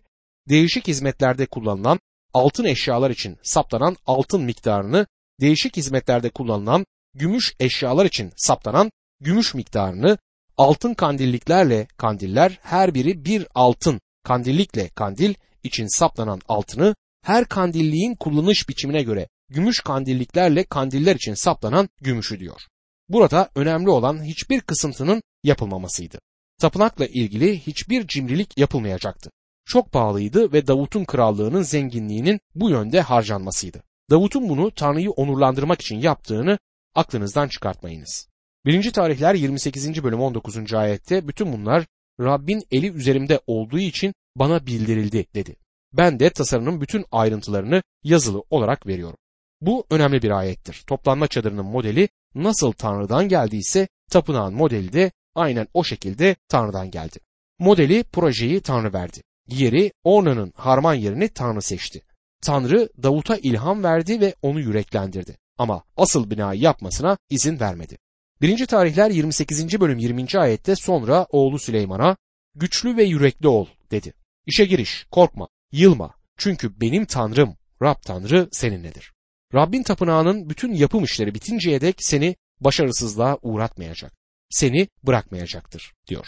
değişik 0.48 0.88
hizmetlerde 0.88 1.46
kullanılan 1.46 2.00
altın 2.34 2.64
eşyalar 2.64 3.10
için 3.10 3.38
saptanan 3.42 3.96
altın 4.06 4.42
miktarını, 4.42 5.06
değişik 5.40 5.76
hizmetlerde 5.76 6.30
kullanılan 6.30 6.86
gümüş 7.14 7.54
eşyalar 7.60 8.06
için 8.06 8.32
saptanan 8.36 8.90
gümüş 9.20 9.54
miktarını, 9.54 10.18
altın 10.56 10.94
kandilliklerle 10.94 11.86
kandiller 11.96 12.58
her 12.62 12.94
biri 12.94 13.24
bir 13.24 13.46
altın 13.54 14.00
kandillikle 14.24 14.88
kandil 14.88 15.34
için 15.62 15.98
saplanan 15.98 16.40
altını, 16.48 16.94
her 17.22 17.44
kandilliğin 17.44 18.14
kullanış 18.14 18.68
biçimine 18.68 19.02
göre 19.02 19.28
gümüş 19.48 19.80
kandilliklerle 19.80 20.64
kandiller 20.64 21.16
için 21.16 21.34
saplanan 21.34 21.88
gümüşü 22.00 22.40
diyor. 22.40 22.62
Burada 23.08 23.50
önemli 23.54 23.90
olan 23.90 24.24
hiçbir 24.24 24.60
kısıntının 24.60 25.22
yapılmamasıydı. 25.44 26.18
Tapınakla 26.60 27.06
ilgili 27.06 27.60
hiçbir 27.60 28.06
cimrilik 28.06 28.58
yapılmayacaktı. 28.58 29.30
Çok 29.64 29.92
pahalıydı 29.92 30.52
ve 30.52 30.66
Davut'un 30.66 31.04
krallığının 31.04 31.62
zenginliğinin 31.62 32.40
bu 32.54 32.70
yönde 32.70 33.00
harcanmasıydı. 33.00 33.82
Davut'un 34.10 34.48
bunu 34.48 34.70
Tanrı'yı 34.70 35.10
onurlandırmak 35.10 35.80
için 35.80 35.96
yaptığını 36.00 36.58
aklınızdan 36.94 37.48
çıkartmayınız. 37.48 38.28
1. 38.66 38.92
tarihler 38.92 39.34
28. 39.34 40.04
bölüm 40.04 40.20
19. 40.20 40.74
ayette 40.74 41.28
bütün 41.28 41.52
bunlar 41.52 41.86
Rabbin 42.20 42.62
eli 42.70 42.92
üzerimde 42.92 43.40
olduğu 43.46 43.78
için 43.78 44.14
bana 44.36 44.66
bildirildi 44.66 45.26
dedi. 45.34 45.56
Ben 45.92 46.20
de 46.20 46.30
tasarının 46.30 46.80
bütün 46.80 47.04
ayrıntılarını 47.12 47.82
yazılı 48.04 48.42
olarak 48.50 48.86
veriyorum. 48.86 49.18
Bu 49.60 49.86
önemli 49.90 50.22
bir 50.22 50.30
ayettir. 50.30 50.82
Toplanma 50.86 51.26
çadırının 51.26 51.64
modeli 51.64 52.08
nasıl 52.34 52.72
Tanrı'dan 52.72 53.28
geldiyse 53.28 53.88
tapınağın 54.10 54.54
modeli 54.54 54.92
de 54.92 55.12
aynen 55.34 55.68
o 55.74 55.84
şekilde 55.84 56.36
Tanrı'dan 56.48 56.90
geldi. 56.90 57.18
Modeli 57.58 58.04
projeyi 58.04 58.60
Tanrı 58.60 58.92
verdi. 58.92 59.22
Yeri 59.48 59.92
Orna'nın 60.04 60.52
harman 60.56 60.94
yerini 60.94 61.28
Tanrı 61.28 61.62
seçti. 61.62 62.02
Tanrı 62.42 62.88
Davut'a 63.02 63.36
ilham 63.36 63.84
verdi 63.84 64.20
ve 64.20 64.34
onu 64.42 64.60
yüreklendirdi. 64.60 65.36
Ama 65.58 65.84
asıl 65.96 66.30
binayı 66.30 66.60
yapmasına 66.60 67.18
izin 67.30 67.60
vermedi. 67.60 67.98
1. 68.40 68.66
tarihler 68.66 69.10
28. 69.10 69.80
bölüm 69.80 69.98
20. 69.98 70.26
ayette 70.38 70.76
sonra 70.76 71.26
oğlu 71.30 71.58
Süleyman'a 71.58 72.16
güçlü 72.54 72.96
ve 72.96 73.04
yürekli 73.04 73.48
ol 73.48 73.66
dedi. 73.90 74.14
İşe 74.46 74.64
giriş, 74.64 75.06
korkma, 75.10 75.48
yılma. 75.72 76.14
Çünkü 76.36 76.80
benim 76.80 77.04
Tanrım, 77.04 77.56
Rab 77.82 77.96
Tanrı 78.04 78.48
seninledir. 78.52 79.12
Rabbin 79.54 79.82
tapınağının 79.82 80.50
bütün 80.50 80.74
yapım 80.74 81.04
işleri 81.04 81.34
bitinceye 81.34 81.80
dek 81.80 81.96
seni 81.98 82.36
başarısızlığa 82.60 83.38
uğratmayacak. 83.42 84.12
Seni 84.50 84.88
bırakmayacaktır 85.02 85.92
diyor. 86.08 86.26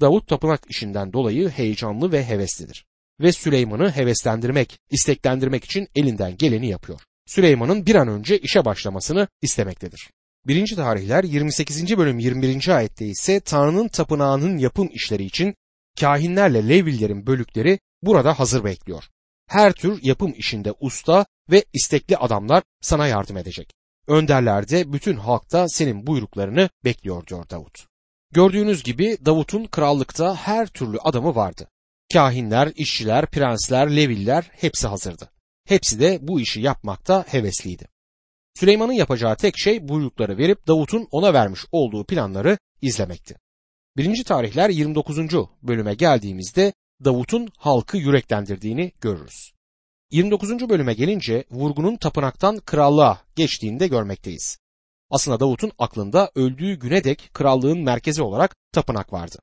Davut 0.00 0.28
tapınak 0.28 0.60
işinden 0.68 1.12
dolayı 1.12 1.48
heyecanlı 1.48 2.12
ve 2.12 2.24
heveslidir. 2.24 2.86
Ve 3.20 3.32
Süleyman'ı 3.32 3.90
heveslendirmek, 3.90 4.78
isteklendirmek 4.90 5.64
için 5.64 5.88
elinden 5.94 6.36
geleni 6.36 6.68
yapıyor. 6.68 7.00
Süleyman'ın 7.26 7.86
bir 7.86 7.94
an 7.94 8.08
önce 8.08 8.38
işe 8.38 8.64
başlamasını 8.64 9.28
istemektedir. 9.42 10.10
1. 10.46 10.76
tarihler 10.76 11.24
28. 11.24 11.98
bölüm 11.98 12.18
21. 12.18 12.68
ayette 12.68 13.06
ise 13.06 13.40
Tanrı'nın 13.40 13.88
tapınağının 13.88 14.58
yapım 14.58 14.88
işleri 14.92 15.24
için 15.24 15.54
kahinlerle 16.00 16.68
Levillerin 16.68 17.26
bölükleri 17.26 17.78
burada 18.02 18.38
hazır 18.38 18.64
bekliyor. 18.64 19.04
Her 19.48 19.72
tür 19.72 20.02
yapım 20.02 20.34
işinde 20.36 20.72
usta 20.80 21.26
ve 21.50 21.64
istekli 21.72 22.16
adamlar 22.16 22.62
sana 22.80 23.06
yardım 23.06 23.36
edecek. 23.36 23.72
Önderler 24.06 24.68
de 24.68 24.92
bütün 24.92 25.16
halkta 25.16 25.68
senin 25.68 26.06
buyruklarını 26.06 26.70
bekliyor 26.84 27.26
diyor 27.26 27.50
Davut. 27.50 27.86
Gördüğünüz 28.32 28.82
gibi 28.82 29.18
Davut'un 29.26 29.64
krallıkta 29.64 30.34
her 30.34 30.66
türlü 30.66 30.98
adamı 30.98 31.34
vardı. 31.34 31.68
Kahinler, 32.12 32.72
işçiler, 32.76 33.26
prensler, 33.26 33.96
leviller 33.96 34.50
hepsi 34.52 34.86
hazırdı. 34.86 35.30
Hepsi 35.68 36.00
de 36.00 36.18
bu 36.22 36.40
işi 36.40 36.60
yapmakta 36.60 37.24
hevesliydi. 37.28 37.88
Süleyman'ın 38.54 38.92
yapacağı 38.92 39.36
tek 39.36 39.58
şey 39.58 39.88
buyrukları 39.88 40.38
verip 40.38 40.66
Davut'un 40.66 41.08
ona 41.10 41.34
vermiş 41.34 41.60
olduğu 41.72 42.04
planları 42.04 42.58
izlemekti. 42.82 43.36
1. 43.96 44.24
tarihler 44.24 44.70
29. 44.70 45.18
bölüme 45.62 45.94
geldiğimizde 45.94 46.72
Davut'un 47.04 47.48
halkı 47.58 47.96
yüreklendirdiğini 47.96 48.92
görürüz. 49.00 49.52
29. 50.10 50.68
bölüme 50.68 50.94
gelince 50.94 51.44
vurgunun 51.50 51.96
tapınaktan 51.96 52.60
krallığa 52.60 53.20
geçtiğini 53.36 53.80
de 53.80 53.88
görmekteyiz. 53.88 54.58
Aslında 55.10 55.40
Davut'un 55.40 55.72
aklında 55.78 56.30
öldüğü 56.34 56.74
güne 56.74 57.04
dek 57.04 57.30
krallığın 57.32 57.78
merkezi 57.78 58.22
olarak 58.22 58.56
tapınak 58.72 59.12
vardı. 59.12 59.38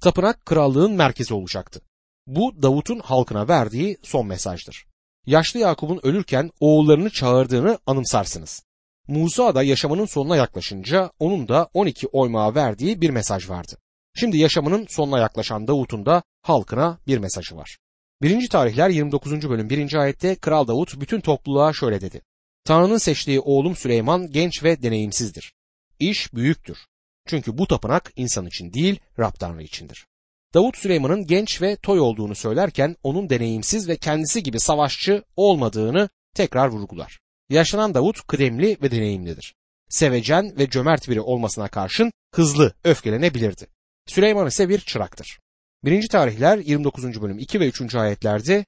Tapınak 0.00 0.46
krallığın 0.46 0.92
merkezi 0.92 1.34
olacaktı. 1.34 1.80
Bu 2.26 2.62
Davut'un 2.62 2.98
halkına 2.98 3.48
verdiği 3.48 3.96
son 4.02 4.26
mesajdır. 4.26 4.86
Yaşlı 5.26 5.60
Yakup'un 5.60 6.00
ölürken 6.02 6.50
oğullarını 6.60 7.10
çağırdığını 7.10 7.78
anımsarsınız. 7.86 8.62
Musa 9.08 9.54
da 9.54 9.62
yaşamının 9.62 10.06
sonuna 10.06 10.36
yaklaşınca 10.36 11.10
onun 11.18 11.48
da 11.48 11.68
12 11.74 12.06
oymağa 12.06 12.54
verdiği 12.54 13.00
bir 13.00 13.10
mesaj 13.10 13.48
vardı. 13.48 13.76
Şimdi 14.16 14.38
yaşamının 14.38 14.86
sonuna 14.88 15.18
yaklaşan 15.18 15.68
Davut'un 15.68 16.06
da 16.06 16.22
halkına 16.42 16.98
bir 17.06 17.18
mesajı 17.18 17.56
var. 17.56 17.78
1. 18.22 18.48
tarihler 18.48 18.88
29. 18.90 19.48
bölüm 19.48 19.70
1. 19.70 19.94
ayette 19.94 20.34
Kral 20.34 20.66
Davut 20.66 21.00
bütün 21.00 21.20
topluluğa 21.20 21.72
şöyle 21.72 22.00
dedi. 22.00 22.22
Tanrı'nın 22.64 22.98
seçtiği 22.98 23.40
oğlum 23.40 23.76
Süleyman 23.76 24.30
genç 24.30 24.64
ve 24.64 24.82
deneyimsizdir. 24.82 25.52
İş 25.98 26.34
büyüktür. 26.34 26.78
Çünkü 27.26 27.58
bu 27.58 27.66
tapınak 27.66 28.12
insan 28.16 28.46
için 28.46 28.72
değil 28.72 29.00
Rab 29.18 29.34
Tanrı 29.38 29.62
içindir. 29.62 30.06
Davut 30.54 30.76
Süleyman'ın 30.76 31.26
genç 31.26 31.62
ve 31.62 31.76
toy 31.76 32.00
olduğunu 32.00 32.34
söylerken 32.34 32.96
onun 33.02 33.30
deneyimsiz 33.30 33.88
ve 33.88 33.96
kendisi 33.96 34.42
gibi 34.42 34.60
savaşçı 34.60 35.22
olmadığını 35.36 36.08
tekrar 36.34 36.68
vurgular. 36.68 37.20
Yaşanan 37.48 37.94
Davut 37.94 38.26
kıdemli 38.26 38.76
ve 38.82 38.90
deneyimlidir. 38.90 39.54
Sevecen 39.88 40.58
ve 40.58 40.70
cömert 40.70 41.08
biri 41.08 41.20
olmasına 41.20 41.68
karşın 41.68 42.12
hızlı 42.34 42.74
öfkelenebilirdi. 42.84 43.73
Süleyman 44.06 44.46
ise 44.46 44.68
bir 44.68 44.80
çıraktır. 44.80 45.38
1. 45.84 46.08
tarihler 46.08 46.58
29. 46.58 47.22
bölüm 47.22 47.38
2 47.38 47.60
ve 47.60 47.68
3. 47.68 47.94
ayetlerde 47.94 48.64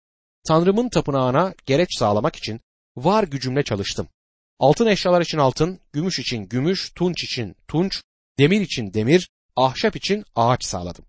Tanrımın 0.49 0.89
tapınağına 0.89 1.55
gereç 1.67 1.99
sağlamak 1.99 2.37
için 2.37 2.61
var 2.97 3.25
gücümle 3.25 3.63
çalıştım. 3.63 4.09
Altın 4.59 4.87
eşyalar 4.87 5.21
için 5.21 5.39
altın, 5.39 5.81
gümüş 5.93 6.19
için 6.19 6.49
gümüş, 6.49 6.93
tunç 6.95 7.25
için 7.25 7.57
tunç, 7.69 8.03
demir 8.39 8.61
için 8.61 8.95
demir, 8.95 9.31
ahşap 9.57 9.97
için 9.97 10.25
ağaç 10.35 10.65
sağladım. 10.65 11.05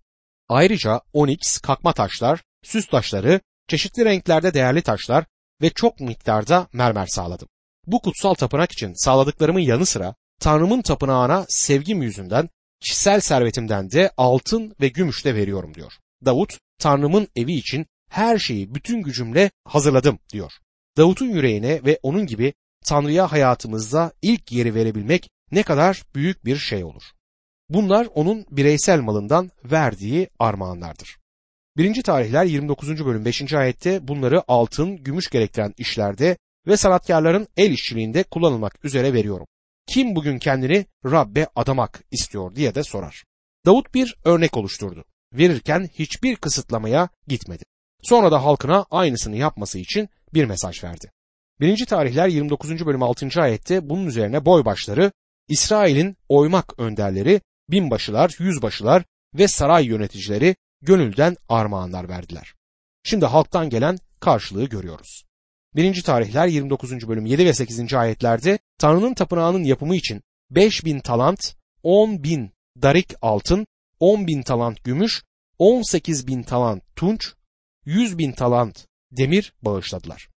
Ayrıca 0.50 1.02
oniks, 1.14 1.58
kakma 1.58 1.94
taşlar, 1.94 2.44
süs 2.64 2.88
taşları, 2.88 3.42
çeşitli 3.68 4.06
renklerde 4.06 4.54
değerli 4.54 4.82
taşlar 4.82 5.26
ve 5.62 5.70
çok 5.70 6.00
miktarda 6.00 6.68
mermer 6.74 7.06
sağladım. 7.06 7.48
Bu 7.86 8.02
kutsal 8.02 8.34
tapınak 8.34 8.72
için 8.72 8.94
sağladıklarımın 8.94 9.60
yanı 9.60 9.86
sıra 9.86 10.16
Tanrımın 10.40 10.82
tapınağına 10.82 11.46
sevgim 11.50 12.02
yüzünden 12.02 12.50
kişisel 12.80 13.20
servetimden 13.20 13.92
de 13.92 14.12
altın 14.18 14.76
ve 14.82 14.88
gümüş 14.88 15.26
de 15.26 15.36
veriyorum 15.36 15.74
diyor. 15.74 15.94
Davut 16.26 16.58
Tanrımın 16.80 17.28
evi 17.36 17.54
için 17.54 17.86
her 18.10 18.38
şeyi 18.38 18.76
bütün 18.76 19.02
gücümle 19.02 19.52
hazırladım 19.66 20.20
diyor. 20.34 20.52
Davut'un 20.98 21.30
yüreğine 21.30 21.86
ve 21.86 22.00
onun 22.04 22.26
gibi 22.26 22.54
Tanrı'ya 22.86 23.32
hayatımızda 23.32 24.14
ilk 24.22 24.52
yeri 24.52 24.76
verebilmek 24.76 25.30
ne 25.52 25.64
kadar 25.64 26.04
büyük 26.16 26.46
bir 26.46 26.58
şey 26.58 26.84
olur. 26.84 27.04
Bunlar 27.70 28.08
onun 28.14 28.46
bireysel 28.52 29.00
malından 29.00 29.52
verdiği 29.64 30.30
armağanlardır. 30.40 31.18
1. 31.78 32.04
tarihler 32.04 32.46
29. 32.46 33.06
bölüm 33.06 33.26
5. 33.26 33.54
ayette 33.54 34.08
bunları 34.08 34.44
altın, 34.48 34.98
gümüş 34.98 35.30
gerektiren 35.30 35.74
işlerde 35.78 36.38
ve 36.68 36.78
sanatkarların 36.78 37.48
el 37.58 37.72
işçiliğinde 37.72 38.24
kullanılmak 38.24 38.86
üzere 38.86 39.14
veriyorum. 39.14 39.48
Kim 39.88 40.16
bugün 40.16 40.40
kendini 40.40 40.86
Rabbe 41.06 41.48
adamak 41.56 42.04
istiyor 42.12 42.56
diye 42.56 42.76
de 42.76 42.84
sorar. 42.84 43.24
Davut 43.66 43.94
bir 43.94 44.16
örnek 44.24 44.58
oluşturdu. 44.58 45.06
Verirken 45.34 45.90
hiçbir 45.94 46.36
kısıtlamaya 46.36 47.10
gitmedi. 47.28 47.64
Sonra 48.02 48.32
da 48.32 48.46
halkına 48.46 48.86
aynısını 48.92 49.36
yapması 49.36 49.80
için 49.80 50.10
bir 50.34 50.46
mesaj 50.46 50.84
verdi. 50.84 51.12
1. 51.60 51.86
tarihler 51.86 52.28
29. 52.28 52.86
bölüm 52.86 53.04
6. 53.04 53.42
ayette 53.42 53.90
bunun 53.90 54.06
üzerine 54.06 54.46
boybaşları, 54.46 55.12
İsrail'in 55.48 56.18
oymak 56.30 56.80
önderleri, 56.80 57.42
binbaşılar, 57.70 58.36
yüzbaşılar 58.40 59.04
ve 59.36 59.48
saray 59.48 59.86
yöneticileri 59.86 60.56
gönülden 60.82 61.38
armağanlar 61.50 62.10
verdiler. 62.10 62.54
Şimdi 63.04 63.26
halktan 63.26 63.70
gelen 63.70 63.98
karşılığı 64.20 64.66
görüyoruz. 64.66 65.27
1. 65.78 66.02
tarihler 66.02 66.48
29. 66.48 67.08
bölüm 67.08 67.26
7 67.26 67.46
ve 67.46 67.54
8. 67.54 67.94
ayetlerde 67.94 68.60
Tanrı'nın 68.78 69.14
tapınağının 69.14 69.64
yapımı 69.64 69.96
için 69.96 70.22
5 70.52 70.86
bin 70.86 71.00
talant, 71.00 71.56
10 71.84 72.24
bin 72.24 72.52
darik 72.82 73.14
altın, 73.22 73.68
10 74.00 74.28
bin 74.28 74.42
talant 74.42 74.84
gümüş, 74.84 75.24
18 75.58 76.28
bin 76.28 76.44
talant 76.44 76.84
tunç, 76.96 77.34
100 77.86 78.18
bin 78.18 78.32
talant 78.32 78.88
demir 79.12 79.54
bağışladılar. 79.62 80.30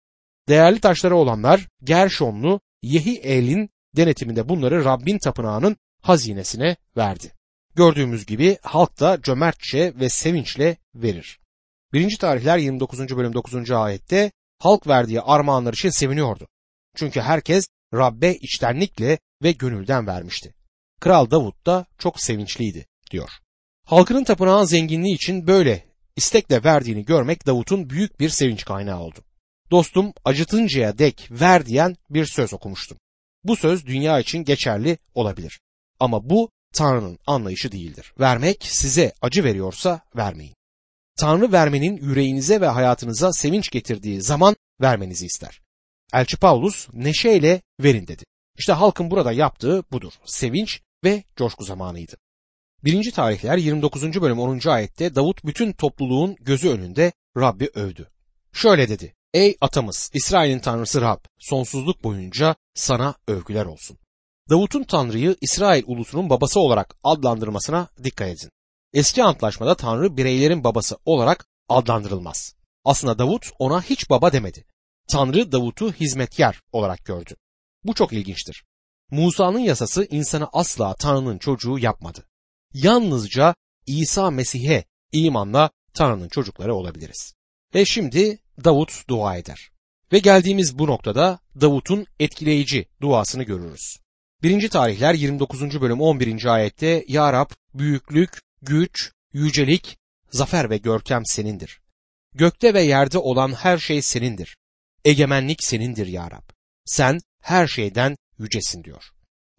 Değerli 0.49 0.79
taşları 0.79 1.15
olanlar 1.15 1.67
Gerşonlu 1.83 2.61
Yehiel'in 2.81 3.69
denetiminde 3.95 4.49
bunları 4.49 4.85
Rabbin 4.85 5.17
tapınağının 5.17 5.77
hazinesine 6.01 6.75
verdi. 6.97 7.31
Gördüğümüz 7.75 8.25
gibi 8.25 8.57
halk 8.61 8.99
da 8.99 9.21
cömertçe 9.21 9.93
ve 9.99 10.09
sevinçle 10.09 10.77
verir. 10.95 11.39
1. 11.93 12.17
tarihler 12.17 12.57
29. 12.57 12.99
bölüm 13.17 13.33
9. 13.33 13.71
ayette 13.71 14.31
halk 14.59 14.87
verdiği 14.87 15.21
armağanlar 15.21 15.73
için 15.73 15.89
seviniyordu. 15.89 16.47
Çünkü 16.95 17.21
herkes 17.21 17.67
Rabbe 17.93 18.35
içtenlikle 18.35 19.19
ve 19.43 19.51
gönülden 19.51 20.07
vermişti. 20.07 20.53
Kral 21.01 21.31
Davut 21.31 21.65
da 21.65 21.85
çok 21.97 22.21
sevinçliydi 22.21 22.85
diyor. 23.11 23.29
Halkının 23.85 24.23
tapınağın 24.23 24.65
zenginliği 24.65 25.15
için 25.15 25.47
böyle 25.47 25.85
istekle 26.15 26.63
verdiğini 26.63 27.05
görmek 27.05 27.47
Davut'un 27.47 27.89
büyük 27.89 28.19
bir 28.19 28.29
sevinç 28.29 28.65
kaynağı 28.65 28.99
oldu. 28.99 29.19
Dostum 29.71 30.13
acıtıncaya 30.25 30.97
dek 30.97 31.27
ver 31.31 31.65
diyen 31.65 31.95
bir 32.09 32.25
söz 32.25 32.53
okumuştum. 32.53 32.97
Bu 33.43 33.55
söz 33.55 33.85
dünya 33.85 34.19
için 34.19 34.43
geçerli 34.43 34.97
olabilir. 35.15 35.59
Ama 35.99 36.29
bu 36.29 36.49
Tanrı'nın 36.73 37.19
anlayışı 37.27 37.71
değildir. 37.71 38.13
Vermek 38.19 38.65
size 38.65 39.13
acı 39.21 39.43
veriyorsa 39.43 40.01
vermeyin. 40.15 40.55
Tanrı 41.19 41.51
vermenin 41.51 41.97
yüreğinize 41.97 42.61
ve 42.61 42.67
hayatınıza 42.67 43.33
sevinç 43.33 43.69
getirdiği 43.69 44.21
zaman 44.21 44.55
vermenizi 44.81 45.25
ister. 45.25 45.61
Elçi 46.13 46.37
Paulus 46.37 46.87
neşeyle 46.93 47.61
verin 47.83 48.07
dedi. 48.07 48.23
İşte 48.57 48.73
halkın 48.73 49.11
burada 49.11 49.31
yaptığı 49.31 49.83
budur. 49.91 50.13
Sevinç 50.25 50.81
ve 51.03 51.23
coşku 51.35 51.63
zamanıydı. 51.63 52.15
1. 52.83 53.11
tarihler 53.11 53.57
29. 53.57 54.21
bölüm 54.21 54.39
10. 54.39 54.69
ayette 54.69 55.15
Davut 55.15 55.45
bütün 55.45 55.73
topluluğun 55.73 56.35
gözü 56.39 56.69
önünde 56.69 57.11
Rabbi 57.37 57.69
övdü. 57.73 58.09
Şöyle 58.53 58.89
dedi. 58.89 59.15
Ey 59.33 59.57
atamız 59.61 60.09
İsrail'in 60.13 60.59
tanrısı 60.59 61.01
Rab 61.01 61.19
sonsuzluk 61.39 62.03
boyunca 62.03 62.55
sana 62.73 63.15
övgüler 63.27 63.65
olsun. 63.65 63.97
Davut'un 64.49 64.83
Tanrı'yı 64.83 65.35
İsrail 65.41 65.83
ulusunun 65.87 66.29
babası 66.29 66.59
olarak 66.59 66.95
adlandırmasına 67.03 67.87
dikkat 68.03 68.27
edin. 68.27 68.49
Eski 68.93 69.23
antlaşmada 69.23 69.75
Tanrı 69.75 70.17
bireylerin 70.17 70.63
babası 70.63 70.97
olarak 71.05 71.45
adlandırılmaz. 71.69 72.55
Aslında 72.85 73.19
Davut 73.19 73.51
ona 73.59 73.81
hiç 73.81 74.09
baba 74.09 74.33
demedi. 74.33 74.65
Tanrı 75.07 75.51
Davut'u 75.51 75.93
hizmetkar 75.93 76.61
olarak 76.71 77.05
gördü. 77.05 77.35
Bu 77.83 77.93
çok 77.93 78.13
ilginçtir. 78.13 78.63
Musa'nın 79.11 79.59
yasası 79.59 80.07
insanı 80.09 80.47
asla 80.53 80.95
Tanrı'nın 80.95 81.37
çocuğu 81.37 81.79
yapmadı. 81.79 82.25
Yalnızca 82.73 83.55
İsa 83.85 84.31
Mesih'e 84.31 84.85
imanla 85.11 85.69
Tanrı'nın 85.93 86.29
çocukları 86.29 86.75
olabiliriz. 86.75 87.33
Ve 87.75 87.85
şimdi 87.85 88.39
Davut 88.63 89.07
dua 89.09 89.35
eder. 89.35 89.71
Ve 90.13 90.19
geldiğimiz 90.19 90.79
bu 90.79 90.87
noktada 90.87 91.39
Davut'un 91.61 92.05
etkileyici 92.19 92.85
duasını 93.01 93.43
görürüz. 93.43 93.97
1. 94.43 94.69
tarihler 94.69 95.13
29. 95.13 95.81
bölüm 95.81 96.01
11. 96.01 96.45
ayette 96.45 97.05
Ya 97.07 97.33
Rab 97.33 97.49
büyüklük, 97.73 98.41
güç, 98.61 99.11
yücelik, 99.33 99.97
zafer 100.31 100.69
ve 100.69 100.77
görkem 100.77 101.21
senindir. 101.25 101.81
Gökte 102.35 102.73
ve 102.73 102.81
yerde 102.81 103.17
olan 103.17 103.53
her 103.53 103.77
şey 103.77 104.01
senindir. 104.01 104.57
Egemenlik 105.05 105.63
senindir 105.63 106.07
ya 106.07 106.31
Rab. 106.31 106.49
Sen 106.85 107.19
her 107.41 107.67
şeyden 107.67 108.15
yücesin 108.39 108.83
diyor. 108.83 109.03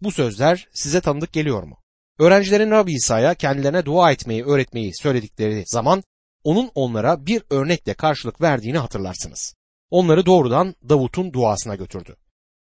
Bu 0.01 0.11
sözler 0.11 0.67
size 0.73 1.01
tanıdık 1.01 1.33
geliyor 1.33 1.63
mu? 1.63 1.77
Öğrencilerin 2.19 2.71
Rabbi 2.71 2.93
İsa'ya 2.93 3.33
kendilerine 3.33 3.85
dua 3.85 4.11
etmeyi 4.11 4.45
öğretmeyi 4.45 4.91
söyledikleri 4.95 5.63
zaman 5.67 6.03
onun 6.43 6.71
onlara 6.75 7.25
bir 7.25 7.43
örnekle 7.49 7.93
karşılık 7.93 8.41
verdiğini 8.41 8.77
hatırlarsınız. 8.77 9.53
Onları 9.89 10.25
doğrudan 10.25 10.75
Davut'un 10.89 11.33
duasına 11.33 11.75
götürdü. 11.75 12.15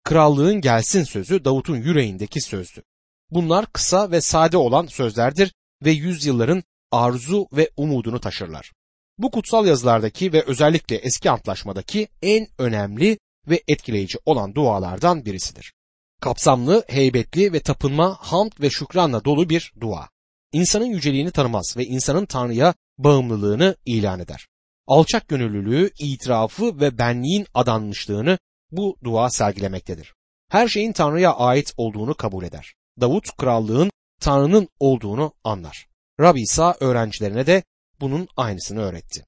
Krallığın 0.03 0.61
gelsin 0.61 1.03
sözü 1.03 1.45
Davut'un 1.45 1.75
yüreğindeki 1.75 2.41
sözdü. 2.41 2.83
Bunlar 3.31 3.65
kısa 3.73 4.11
ve 4.11 4.21
sade 4.21 4.57
olan 4.57 4.85
sözlerdir 4.85 5.53
ve 5.85 5.91
yüzyılların 5.91 6.63
arzu 6.91 7.47
ve 7.53 7.69
umudunu 7.77 8.19
taşırlar. 8.19 8.71
Bu 9.17 9.31
kutsal 9.31 9.65
yazılardaki 9.65 10.33
ve 10.33 10.43
özellikle 10.43 10.95
eski 10.95 11.31
antlaşmadaki 11.31 12.07
en 12.21 12.47
önemli 12.57 13.17
ve 13.47 13.63
etkileyici 13.67 14.17
olan 14.25 14.55
dualardan 14.55 15.25
birisidir. 15.25 15.73
Kapsamlı, 16.21 16.83
heybetli 16.87 17.53
ve 17.53 17.59
tapınma, 17.59 18.17
hamd 18.19 18.51
ve 18.61 18.69
şükranla 18.69 19.25
dolu 19.25 19.49
bir 19.49 19.73
dua. 19.81 20.09
İnsanın 20.51 20.85
yüceliğini 20.85 21.31
tanımaz 21.31 21.77
ve 21.77 21.85
insanın 21.85 22.25
Tanrı'ya 22.25 22.73
bağımlılığını 22.97 23.75
ilan 23.85 24.19
eder. 24.19 24.47
Alçak 24.87 25.27
gönüllülüğü, 25.27 25.91
itirafı 25.99 26.79
ve 26.79 26.97
benliğin 26.97 27.47
adanmışlığını 27.53 28.37
bu 28.71 28.97
dua 29.03 29.29
sergilemektedir. 29.29 30.13
Her 30.49 30.67
şeyin 30.67 30.93
Tanrı'ya 30.93 31.33
ait 31.33 31.73
olduğunu 31.77 32.15
kabul 32.15 32.43
eder. 32.43 32.73
Davut 33.01 33.37
krallığın 33.37 33.91
Tanrı'nın 34.21 34.69
olduğunu 34.79 35.33
anlar. 35.43 35.87
Rabbi 36.19 36.41
İsa 36.41 36.75
öğrencilerine 36.79 37.47
de 37.47 37.63
bunun 38.01 38.27
aynısını 38.37 38.81
öğretti. 38.81 39.25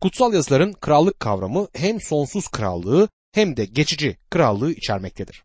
Kutsal 0.00 0.34
yazıların 0.34 0.72
krallık 0.72 1.20
kavramı 1.20 1.68
hem 1.72 2.00
sonsuz 2.00 2.48
krallığı 2.48 3.08
hem 3.32 3.56
de 3.56 3.64
geçici 3.64 4.16
krallığı 4.30 4.72
içermektedir. 4.72 5.44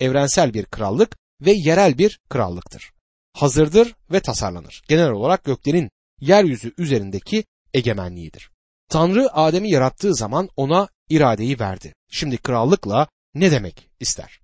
Evrensel 0.00 0.54
bir 0.54 0.64
krallık 0.64 1.16
ve 1.40 1.52
yerel 1.52 1.98
bir 1.98 2.20
krallıktır. 2.28 2.92
Hazırdır 3.32 3.94
ve 4.10 4.20
tasarlanır. 4.20 4.82
Genel 4.88 5.10
olarak 5.10 5.44
göklerin 5.44 5.90
yeryüzü 6.20 6.74
üzerindeki 6.78 7.44
egemenliğidir. 7.74 8.50
Tanrı 8.88 9.32
Adem'i 9.32 9.70
yarattığı 9.70 10.14
zaman 10.14 10.48
ona 10.56 10.88
iradeyi 11.08 11.60
verdi. 11.60 11.94
Şimdi 12.10 12.36
krallıkla 12.36 13.08
ne 13.34 13.50
demek 13.50 13.90
ister? 14.00 14.40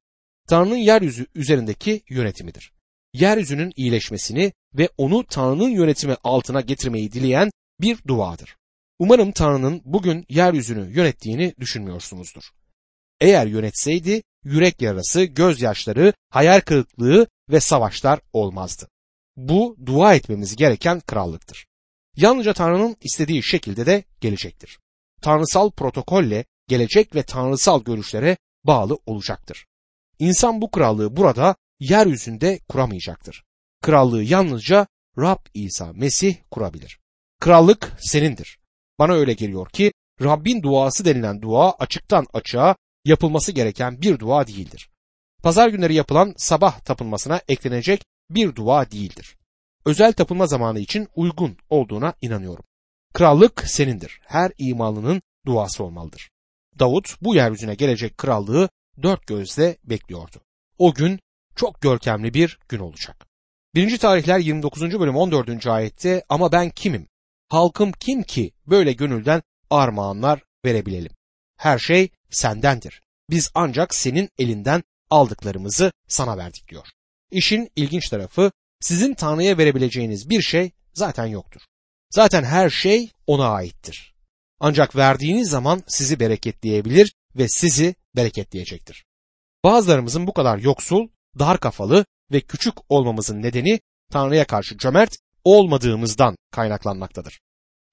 Tanrı'nın 0.49 0.77
yeryüzü 0.77 1.27
üzerindeki 1.35 2.03
yönetimidir. 2.09 2.73
Yeryüzünün 3.13 3.73
iyileşmesini 3.77 4.53
ve 4.75 4.89
onu 4.97 5.27
Tanrı'nın 5.27 5.69
yönetimi 5.69 6.17
altına 6.25 6.61
getirmeyi 6.61 7.13
dileyen 7.13 7.51
bir 7.81 7.99
duadır. 8.07 8.57
Umarım 8.99 9.33
Tanrı'nın 9.33 9.83
bugün 9.85 10.27
yeryüzünü 10.29 10.97
yönettiğini 10.97 11.55
düşünmüyorsunuzdur. 11.61 12.43
Eğer 13.21 13.47
yönetseydi 13.47 14.23
yürek 14.45 14.83
yarası, 14.83 15.25
gözyaşları, 15.25 16.13
hayal 16.31 16.61
kırıklığı 16.61 17.27
ve 17.51 17.61
savaşlar 17.61 18.21
olmazdı. 18.33 18.89
Bu 19.37 19.77
dua 19.87 20.15
etmemiz 20.15 20.57
gereken 20.57 21.01
krallıktır. 21.01 21.67
Yalnızca 22.17 22.53
Tanrı'nın 22.53 22.97
istediği 23.01 23.43
şekilde 23.43 23.87
de 23.87 24.05
gelecektir. 24.21 24.79
Tanrısal 25.23 25.71
protokolle 25.71 26.45
gelecek 26.69 27.15
ve 27.15 27.23
tanrısal 27.23 27.85
görüşlere 27.85 28.37
bağlı 28.65 28.99
olacaktır. 29.07 29.67
İnsan 30.19 30.61
bu 30.61 30.71
krallığı 30.71 31.17
burada 31.17 31.57
yeryüzünde 31.81 32.59
kuramayacaktır. 32.69 33.45
Krallığı 33.83 34.23
yalnızca 34.23 34.87
Rab 35.19 35.39
İsa 35.55 35.93
Mesih 35.93 36.37
kurabilir. 36.51 36.99
Krallık 37.41 37.93
senindir. 38.01 38.59
Bana 38.99 39.13
öyle 39.13 39.33
geliyor 39.33 39.69
ki 39.69 39.93
Rabbin 40.23 40.63
duası 40.63 41.05
denilen 41.05 41.43
dua 41.43 41.73
açıktan 41.73 42.27
açığa 42.33 42.77
yapılması 43.05 43.53
gereken 43.53 44.03
bir 44.03 44.19
dua 44.19 44.47
değildir. 44.47 44.91
Pazar 45.43 45.69
günleri 45.69 45.95
yapılan 45.95 46.35
sabah 46.37 46.81
tapınmasına 46.81 47.41
eklenecek 47.49 48.05
bir 48.31 48.55
dua 48.55 48.91
değildir. 48.91 49.37
Özel 49.85 50.13
tapınma 50.13 50.47
zamanı 50.47 50.81
için 50.81 51.09
uygun 51.15 51.57
olduğuna 51.71 52.15
inanıyorum. 52.21 52.65
Krallık 53.15 53.65
senindir. 53.67 54.21
Her 54.27 54.53
imanlının 54.59 55.23
duası 55.47 55.85
olmalıdır. 55.85 56.31
Davut 56.79 57.17
bu 57.23 57.35
yeryüzüne 57.35 57.75
gelecek 57.75 58.19
krallığı 58.19 58.69
dört 59.03 59.27
gözle 59.27 59.77
bekliyordu. 59.85 60.41
O 60.79 60.95
gün 60.95 61.21
çok 61.61 61.81
görkemli 61.81 62.35
bir 62.35 62.59
gün 62.69 62.79
olacak. 62.79 63.27
1. 63.75 63.99
tarihler 63.99 64.39
29. 64.39 64.83
bölüm 65.01 65.17
14. 65.17 65.67
ayette 65.67 66.25
ama 66.29 66.53
ben 66.53 66.71
kimim? 66.71 67.09
Halkım 67.49 67.93
kim 67.93 68.23
ki 68.23 68.53
böyle 68.67 68.93
gönülden 68.93 69.43
armağanlar 69.71 70.43
verebilelim? 70.65 71.13
Her 71.57 71.79
şey 71.79 72.09
sendendir. 72.31 73.03
Biz 73.31 73.51
ancak 73.55 73.95
senin 73.95 74.31
elinden 74.39 74.83
aldıklarımızı 75.11 75.93
sana 76.09 76.39
verdik 76.39 76.69
diyor. 76.69 76.87
İşin 77.31 77.71
ilginç 77.77 78.09
tarafı 78.09 78.53
sizin 78.81 79.15
Tanrı'ya 79.15 79.59
verebileceğiniz 79.59 80.31
bir 80.31 80.43
şey 80.43 80.71
zaten 80.95 81.27
yoktur. 81.27 81.61
Zaten 82.11 82.45
her 82.45 82.71
şey 82.71 83.11
ona 83.27 83.49
aittir. 83.49 84.15
Ancak 84.61 84.97
verdiğiniz 84.97 85.51
zaman 85.51 85.83
sizi 85.87 86.21
bereketleyebilir 86.21 87.15
ve 87.37 87.49
sizi 87.49 87.95
bereketleyecektir. 88.17 89.05
Bazılarımızın 89.65 90.27
bu 90.27 90.33
kadar 90.33 90.59
yoksul, 90.59 91.09
dar 91.39 91.61
kafalı 91.61 92.05
ve 92.33 92.41
küçük 92.41 92.75
olmamızın 92.89 93.43
nedeni 93.43 93.81
Tanrı'ya 94.11 94.47
karşı 94.47 94.79
cömert 94.79 95.17
olmadığımızdan 95.45 96.37
kaynaklanmaktadır. 96.51 97.41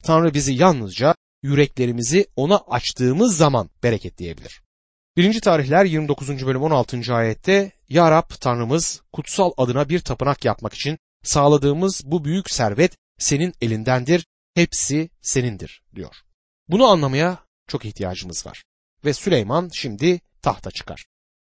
Tanrı 0.04 0.34
bizi 0.34 0.54
yalnızca 0.54 1.16
yüreklerimizi 1.44 2.28
ona 2.36 2.58
açtığımız 2.58 3.38
zaman 3.38 3.70
bereketleyebilir. 3.84 4.62
1. 5.18 5.42
tarihler 5.42 5.86
29. 5.86 6.46
bölüm 6.46 6.64
16. 6.64 7.16
ayette 7.16 7.72
Ya 7.90 8.12
Rab 8.12 8.30
Tanrımız 8.40 9.02
kutsal 9.14 9.52
adına 9.58 9.90
bir 9.90 10.00
tapınak 10.00 10.46
yapmak 10.46 10.74
için 10.74 10.98
sağladığımız 11.24 12.02
bu 12.06 12.26
büyük 12.26 12.50
servet 12.50 12.98
senin 13.18 13.54
elindendir, 13.62 14.26
hepsi 14.56 15.10
senindir 15.22 15.84
diyor. 15.96 16.16
Bunu 16.68 16.86
anlamaya 16.86 17.40
çok 17.68 17.86
ihtiyacımız 17.86 18.46
var. 18.46 18.64
Ve 19.06 19.14
Süleyman 19.14 19.70
şimdi 19.74 20.22
tahta 20.42 20.72
çıkar. 20.72 21.06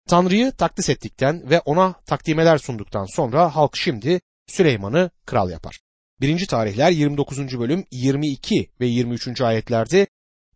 Tanrı'yı 0.09 0.53
takdis 0.53 0.89
ettikten 0.89 1.51
ve 1.51 1.61
ona 1.61 1.93
takdimeler 1.93 2.59
sunduktan 2.59 3.05
sonra 3.05 3.57
halk 3.57 3.77
şimdi 3.77 4.21
Süleyman'ı 4.47 5.11
kral 5.27 5.51
yapar. 5.51 5.81
1. 6.21 6.47
tarihler 6.47 6.91
29. 6.91 7.59
bölüm 7.59 7.85
22 7.91 8.71
ve 8.81 8.87
23. 8.87 9.41
ayetlerde 9.41 10.07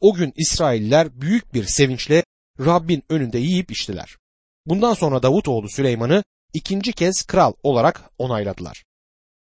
o 0.01 0.15
gün 0.15 0.33
İsrailler 0.37 1.21
büyük 1.21 1.55
bir 1.55 1.65
sevinçle 1.65 2.25
Rabbin 2.61 3.03
önünde 3.09 3.39
yiyip 3.39 3.71
içtiler. 3.71 4.17
Bundan 4.67 4.95
sonra 4.95 5.23
Davut 5.23 5.49
oğlu 5.49 5.69
Süleyman'ı 5.69 6.25
ikinci 6.55 6.93
kez 6.93 7.23
kral 7.23 7.53
olarak 7.63 8.11
onayladılar. 8.19 8.85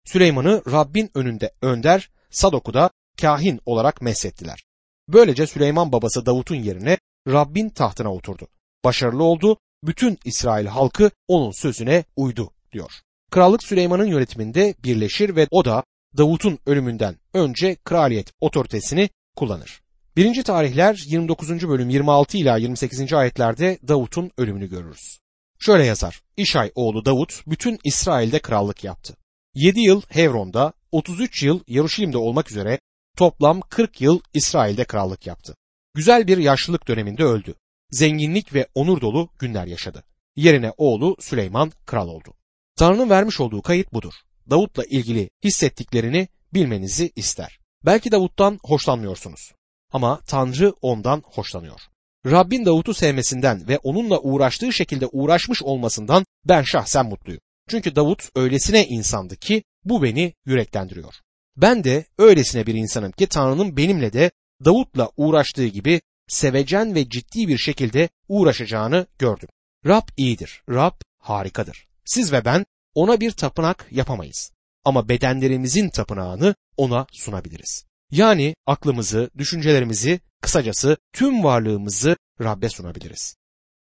Süleyman'ı 0.05 0.61
Rabbin 0.71 1.11
önünde 1.15 1.51
önder, 1.61 2.09
Sadok'u 2.29 2.73
da 2.73 2.89
kahin 3.21 3.59
olarak 3.65 4.01
meshettiler. 4.01 4.63
Böylece 5.07 5.47
Süleyman 5.47 5.91
babası 5.91 6.25
Davut'un 6.25 6.55
yerine 6.55 6.97
Rabbin 7.27 7.69
tahtına 7.69 8.13
oturdu. 8.13 8.47
Başarılı 8.83 9.23
oldu, 9.23 9.57
bütün 9.83 10.17
İsrail 10.25 10.65
halkı 10.65 11.11
onun 11.27 11.51
sözüne 11.51 12.03
uydu 12.15 12.51
diyor. 12.71 12.91
Krallık 13.31 13.63
Süleyman'ın 13.63 14.05
yönetiminde 14.05 14.75
birleşir 14.83 15.35
ve 15.35 15.47
o 15.51 15.65
da 15.65 15.83
Davut'un 16.17 16.59
ölümünden 16.65 17.15
önce 17.33 17.75
kraliyet 17.75 18.31
otoritesini 18.41 19.09
kullanır. 19.35 19.81
1. 20.15 20.43
tarihler 20.43 21.03
29. 21.07 21.67
bölüm 21.69 21.89
26 21.89 22.37
ila 22.37 22.57
28. 22.57 23.13
ayetlerde 23.13 23.79
Davut'un 23.87 24.31
ölümünü 24.37 24.69
görürüz. 24.69 25.19
Şöyle 25.59 25.85
yazar. 25.85 26.21
İşay 26.37 26.71
oğlu 26.75 27.05
Davut 27.05 27.43
bütün 27.47 27.79
İsrail'de 27.83 28.39
krallık 28.39 28.83
yaptı. 28.83 29.15
7 29.55 29.79
yıl 29.79 30.01
Hevron'da, 30.09 30.73
33 30.91 31.43
yıl 31.43 31.59
Yaruşilim'de 31.67 32.17
olmak 32.17 32.51
üzere 32.51 32.79
toplam 33.17 33.61
40 33.61 34.01
yıl 34.01 34.19
İsrail'de 34.33 34.83
krallık 34.83 35.27
yaptı. 35.27 35.55
Güzel 35.93 36.27
bir 36.27 36.37
yaşlılık 36.37 36.87
döneminde 36.87 37.23
öldü. 37.23 37.55
Zenginlik 37.91 38.53
ve 38.53 38.67
onur 38.75 39.01
dolu 39.01 39.29
günler 39.39 39.67
yaşadı. 39.67 40.03
Yerine 40.35 40.71
oğlu 40.77 41.15
Süleyman 41.19 41.71
kral 41.85 42.07
oldu. 42.07 42.33
Tanrı'nın 42.75 43.09
vermiş 43.09 43.39
olduğu 43.39 43.61
kayıt 43.61 43.93
budur. 43.93 44.13
Davut'la 44.49 44.83
ilgili 44.83 45.29
hissettiklerini 45.43 46.27
bilmenizi 46.53 47.11
ister. 47.15 47.59
Belki 47.85 48.11
Davut'tan 48.11 48.59
hoşlanmıyorsunuz. 48.63 49.51
Ama 49.91 50.19
Tanrı 50.27 50.73
ondan 50.81 51.23
hoşlanıyor. 51.25 51.79
Rabbin 52.25 52.65
Davut'u 52.65 52.93
sevmesinden 52.93 53.67
ve 53.67 53.77
onunla 53.77 54.19
uğraştığı 54.19 54.73
şekilde 54.73 55.05
uğraşmış 55.05 55.63
olmasından 55.63 56.25
ben 56.45 56.61
şahsen 56.61 57.05
mutluyum. 57.05 57.41
Çünkü 57.69 57.95
Davut 57.95 58.29
öylesine 58.35 58.85
insandı 58.85 59.35
ki 59.35 59.63
bu 59.85 60.03
beni 60.03 60.33
yüreklendiriyor. 60.45 61.13
Ben 61.57 61.83
de 61.83 62.05
öylesine 62.17 62.65
bir 62.65 62.75
insanım 62.75 63.11
ki 63.11 63.27
Tanrı'nın 63.27 63.77
benimle 63.77 64.13
de 64.13 64.31
Davut'la 64.65 65.09
uğraştığı 65.17 65.67
gibi 65.67 66.01
sevecen 66.29 66.95
ve 66.95 67.09
ciddi 67.09 67.47
bir 67.47 67.57
şekilde 67.57 68.09
uğraşacağını 68.27 69.07
gördüm. 69.19 69.49
Rab 69.85 70.07
iyidir, 70.17 70.63
Rab 70.69 70.93
harikadır. 71.19 71.87
Siz 72.05 72.31
ve 72.31 72.45
ben 72.45 72.65
ona 72.93 73.19
bir 73.19 73.31
tapınak 73.31 73.87
yapamayız. 73.91 74.51
Ama 74.85 75.09
bedenlerimizin 75.09 75.89
tapınağını 75.89 76.55
ona 76.77 77.07
sunabiliriz. 77.11 77.85
Yani 78.11 78.55
aklımızı, 78.65 79.29
düşüncelerimizi, 79.37 80.19
kısacası 80.41 80.97
tüm 81.13 81.43
varlığımızı 81.43 82.17
Rab'be 82.41 82.69
sunabiliriz. 82.69 83.35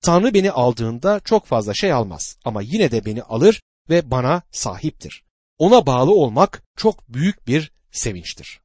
Tanrı 0.03 0.35
beni 0.35 0.50
aldığında 0.50 1.20
çok 1.20 1.46
fazla 1.46 1.74
şey 1.74 1.92
almaz 1.92 2.37
ama 2.44 2.62
yine 2.62 2.90
de 2.90 3.05
beni 3.05 3.22
alır 3.22 3.62
ve 3.90 4.11
bana 4.11 4.42
sahiptir. 4.50 5.24
Ona 5.59 5.87
bağlı 5.87 6.14
olmak 6.14 6.62
çok 6.76 7.09
büyük 7.09 7.46
bir 7.46 7.72
sevinçtir. 7.92 8.61